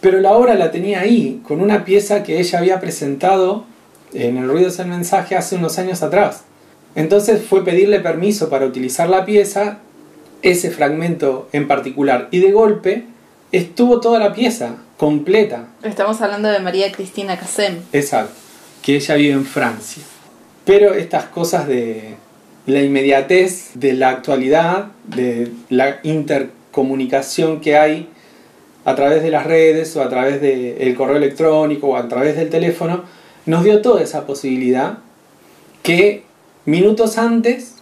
pero 0.00 0.20
la 0.20 0.32
obra 0.32 0.54
la 0.54 0.70
tenía 0.70 1.00
ahí, 1.00 1.40
con 1.46 1.60
una 1.60 1.84
pieza 1.84 2.22
que 2.22 2.38
ella 2.38 2.58
había 2.58 2.80
presentado 2.80 3.64
en 4.14 4.36
el 4.36 4.48
Ruido 4.48 4.70
del 4.70 4.86
Mensaje 4.86 5.36
hace 5.36 5.56
unos 5.56 5.78
años 5.78 6.02
atrás. 6.02 6.44
Entonces 6.94 7.42
fue 7.42 7.64
pedirle 7.64 8.00
permiso 8.00 8.48
para 8.48 8.66
utilizar 8.66 9.08
la 9.08 9.24
pieza, 9.24 9.78
ese 10.42 10.70
fragmento 10.70 11.48
en 11.52 11.66
particular, 11.66 12.28
y 12.30 12.38
de 12.38 12.52
golpe 12.52 13.04
estuvo 13.52 14.00
toda 14.00 14.18
la 14.18 14.32
pieza, 14.32 14.76
completa. 14.96 15.68
Estamos 15.82 16.20
hablando 16.20 16.48
de 16.48 16.60
María 16.60 16.90
Cristina 16.92 17.36
Casem. 17.36 17.78
Exacto, 17.92 18.34
que 18.82 18.96
ella 18.96 19.14
vive 19.16 19.32
en 19.32 19.44
Francia. 19.44 20.02
Pero 20.64 20.94
estas 20.94 21.24
cosas 21.24 21.66
de 21.66 22.16
la 22.66 22.82
inmediatez 22.82 23.70
de 23.74 23.94
la 23.94 24.10
actualidad, 24.10 24.88
de 25.06 25.50
la 25.70 26.00
inter 26.02 26.50
comunicación 26.78 27.58
que 27.58 27.76
hay 27.76 28.08
a 28.84 28.94
través 28.94 29.24
de 29.24 29.32
las 29.32 29.44
redes 29.44 29.96
o 29.96 30.02
a 30.02 30.08
través 30.08 30.40
del 30.40 30.94
correo 30.94 31.16
electrónico 31.16 31.88
o 31.88 31.96
a 31.96 32.06
través 32.06 32.36
del 32.36 32.50
teléfono, 32.50 33.02
nos 33.46 33.64
dio 33.64 33.82
toda 33.82 34.00
esa 34.00 34.26
posibilidad 34.26 34.98
que 35.82 36.22
minutos 36.66 37.18
antes 37.18 37.74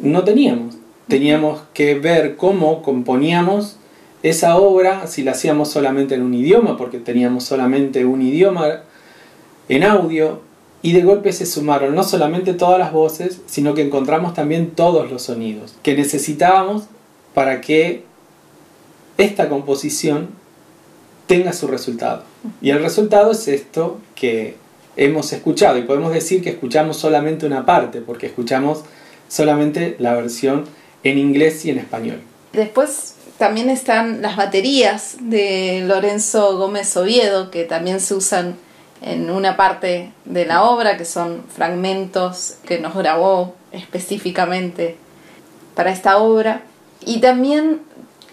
no 0.00 0.22
teníamos. 0.22 0.76
Teníamos 1.08 1.62
que 1.74 1.96
ver 1.96 2.36
cómo 2.36 2.82
componíamos 2.82 3.78
esa 4.22 4.56
obra, 4.56 5.08
si 5.08 5.24
la 5.24 5.32
hacíamos 5.32 5.72
solamente 5.72 6.14
en 6.14 6.22
un 6.22 6.32
idioma, 6.32 6.76
porque 6.76 7.00
teníamos 7.00 7.42
solamente 7.42 8.04
un 8.04 8.22
idioma 8.22 8.82
en 9.68 9.82
audio, 9.82 10.42
y 10.80 10.92
de 10.92 11.02
golpe 11.02 11.32
se 11.32 11.44
sumaron 11.44 11.96
no 11.96 12.04
solamente 12.04 12.54
todas 12.54 12.78
las 12.78 12.92
voces, 12.92 13.40
sino 13.46 13.74
que 13.74 13.82
encontramos 13.82 14.32
también 14.32 14.70
todos 14.70 15.10
los 15.10 15.22
sonidos 15.22 15.74
que 15.82 15.96
necesitábamos 15.96 16.84
para 17.34 17.60
que 17.60 18.04
esta 19.18 19.48
composición 19.48 20.30
tenga 21.26 21.52
su 21.52 21.66
resultado. 21.66 22.24
Y 22.60 22.70
el 22.70 22.82
resultado 22.82 23.32
es 23.32 23.48
esto 23.48 24.00
que 24.14 24.56
hemos 24.96 25.32
escuchado. 25.32 25.78
Y 25.78 25.82
podemos 25.82 26.12
decir 26.12 26.42
que 26.42 26.50
escuchamos 26.50 26.96
solamente 26.96 27.46
una 27.46 27.64
parte, 27.64 28.00
porque 28.00 28.26
escuchamos 28.26 28.82
solamente 29.28 29.96
la 29.98 30.14
versión 30.14 30.64
en 31.04 31.18
inglés 31.18 31.64
y 31.64 31.70
en 31.70 31.78
español. 31.78 32.20
Después 32.52 33.14
también 33.38 33.70
están 33.70 34.22
las 34.22 34.36
baterías 34.36 35.16
de 35.20 35.82
Lorenzo 35.86 36.58
Gómez 36.58 36.96
Oviedo, 36.96 37.50
que 37.50 37.64
también 37.64 38.00
se 38.00 38.14
usan 38.14 38.56
en 39.00 39.30
una 39.30 39.56
parte 39.56 40.12
de 40.24 40.46
la 40.46 40.64
obra, 40.64 40.96
que 40.96 41.04
son 41.04 41.42
fragmentos 41.48 42.56
que 42.66 42.78
nos 42.78 42.94
grabó 42.94 43.54
específicamente 43.72 44.96
para 45.74 45.90
esta 45.90 46.18
obra. 46.18 46.62
Y 47.04 47.20
también 47.20 47.80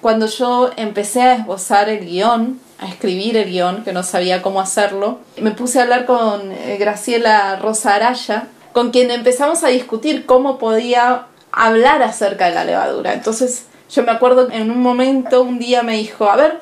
cuando 0.01 0.27
yo 0.27 0.71
empecé 0.77 1.21
a 1.21 1.35
esbozar 1.35 1.89
el 1.89 2.05
guion, 2.05 2.59
a 2.79 2.87
escribir 2.87 3.35
el 3.37 3.49
guion, 3.49 3.83
que 3.83 3.93
no 3.93 4.03
sabía 4.03 4.41
cómo 4.41 4.61
hacerlo, 4.61 5.19
me 5.37 5.51
puse 5.51 5.79
a 5.79 5.83
hablar 5.83 6.05
con 6.05 6.51
eh, 6.51 6.77
Graciela 6.79 7.57
Rosa 7.57 7.95
Araya, 7.95 8.47
con 8.71 8.91
quien 8.91 9.11
empezamos 9.11 9.63
a 9.63 9.67
discutir 9.67 10.25
cómo 10.25 10.57
podía 10.57 11.25
hablar 11.51 12.01
acerca 12.03 12.45
de 12.45 12.55
la 12.55 12.63
levadura. 12.63 13.13
Entonces 13.13 13.65
yo 13.89 14.03
me 14.03 14.11
acuerdo 14.11 14.49
en 14.51 14.71
un 14.71 14.81
momento, 14.81 15.41
un 15.41 15.59
día 15.59 15.83
me 15.83 15.97
dijo, 15.97 16.29
a 16.29 16.35
ver, 16.35 16.59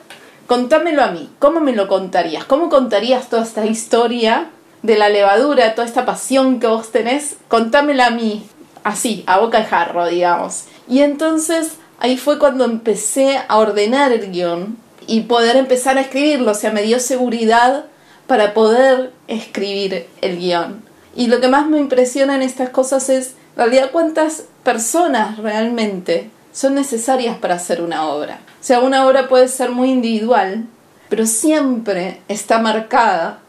contámelo 0.47 1.03
a 1.03 1.11
mí, 1.11 1.29
¿cómo 1.39 1.59
me 1.59 1.73
lo 1.73 1.87
contarías? 1.87 2.45
¿Cómo 2.45 2.69
contarías 2.69 3.29
toda 3.29 3.43
esta 3.43 3.65
historia 3.65 4.49
de 4.81 4.97
la 4.97 5.09
levadura, 5.09 5.75
toda 5.75 5.85
esta 5.85 6.05
pasión 6.05 6.59
que 6.59 6.67
vos 6.67 6.91
tenés? 6.91 7.35
Contámela 7.49 8.07
a 8.07 8.11
mí, 8.11 8.47
así, 8.83 9.23
a 9.27 9.37
boca 9.39 9.59
de 9.59 9.65
jarro, 9.65 10.07
digamos. 10.07 10.63
Y 10.87 11.01
entonces 11.01 11.73
ahí 11.99 12.17
fue 12.17 12.39
cuando 12.39 12.65
empecé 12.65 13.39
a 13.47 13.57
ordenar 13.57 14.11
el 14.11 14.31
guion 14.31 14.77
y 15.07 15.21
poder 15.21 15.55
empezar 15.55 15.97
a 15.97 16.01
escribirlo, 16.01 16.51
o 16.51 16.55
sea, 16.55 16.71
me 16.71 16.81
dio 16.81 16.99
seguridad 16.99 17.85
para 18.27 18.53
poder 18.53 19.13
escribir 19.27 20.07
el 20.21 20.37
guion. 20.37 20.83
Y 21.15 21.27
lo 21.27 21.39
que 21.39 21.47
más 21.47 21.67
me 21.67 21.79
impresiona 21.79 22.35
en 22.35 22.41
estas 22.41 22.69
cosas 22.69 23.09
es, 23.09 23.35
en 23.55 23.63
realidad, 23.63 23.89
cuántas 23.91 24.43
personas 24.63 25.37
realmente 25.37 26.29
son 26.51 26.75
necesarias 26.75 27.37
para 27.37 27.55
hacer 27.55 27.81
una 27.81 28.05
obra. 28.07 28.39
O 28.59 28.63
sea, 28.63 28.81
una 28.81 29.07
obra 29.07 29.27
puede 29.27 29.47
ser 29.47 29.71
muy 29.71 29.89
individual, 29.89 30.65
pero 31.09 31.25
siempre 31.25 32.21
está 32.27 32.59
marcada 32.59 33.39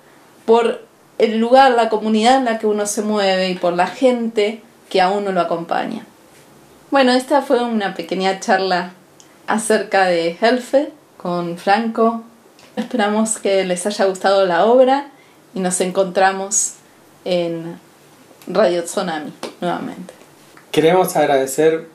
por 0.47 0.87
el 1.19 1.39
lugar, 1.39 1.73
la 1.73 1.89
comunidad 1.89 2.37
en 2.37 2.45
la 2.45 2.59
que 2.59 2.67
uno 2.67 2.87
se 2.87 3.03
mueve 3.03 3.51
y 3.51 3.55
por 3.57 3.73
la 3.73 3.89
gente 3.89 4.63
que 4.89 5.01
a 5.01 5.11
uno 5.11 5.33
lo 5.33 5.41
acompaña. 5.41 6.07
Bueno, 6.91 7.13
esta 7.13 7.43
fue 7.43 7.63
una 7.63 7.93
pequeña 7.95 8.41
charla 8.41 8.93
acerca 9.47 10.07
de 10.07 10.39
Helfe 10.41 10.91
con 11.19 11.59
Franco. 11.59 12.23
Esperamos 12.77 13.37
que 13.37 13.65
les 13.65 13.85
haya 13.85 14.07
gustado 14.07 14.47
la 14.47 14.65
obra 14.65 15.11
y 15.55 15.61
nos 15.61 15.83
encontramos 15.83 16.77
en 17.27 17.79
Radio 18.47 18.85
Tsunami 18.85 19.35
nuevamente. 19.61 20.15
Queremos 20.71 21.15
agradecer 21.15 21.89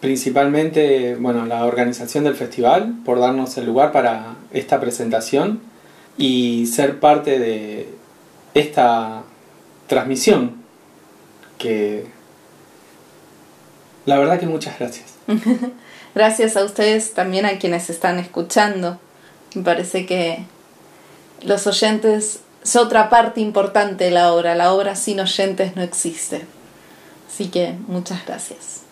principalmente 0.00 1.16
bueno, 1.16 1.44
la 1.46 1.64
organización 1.64 2.22
del 2.22 2.36
festival 2.36 2.94
por 3.04 3.18
darnos 3.18 3.56
el 3.56 3.66
lugar 3.66 3.90
para 3.90 4.36
esta 4.52 4.78
presentación 4.78 5.60
y 6.16 6.66
ser 6.66 7.00
parte 7.00 7.40
de 7.40 7.88
esta 8.54 9.24
transmisión 9.88 10.62
que 11.58 12.15
la 14.06 14.18
verdad 14.18 14.40
que 14.40 14.46
muchas 14.46 14.78
gracias. 14.78 15.14
gracias 16.14 16.56
a 16.56 16.64
ustedes 16.64 17.12
también 17.12 17.44
a 17.44 17.58
quienes 17.58 17.90
están 17.90 18.18
escuchando. 18.18 18.98
Me 19.54 19.62
parece 19.62 20.06
que 20.06 20.44
los 21.42 21.66
oyentes 21.66 22.40
es 22.62 22.76
otra 22.76 23.10
parte 23.10 23.40
importante 23.40 24.04
de 24.04 24.10
la 24.12 24.32
obra. 24.32 24.54
La 24.54 24.72
obra 24.72 24.96
sin 24.96 25.20
oyentes 25.20 25.76
no 25.76 25.82
existe. 25.82 26.46
Así 27.28 27.48
que 27.48 27.74
muchas 27.88 28.24
gracias. 28.24 28.85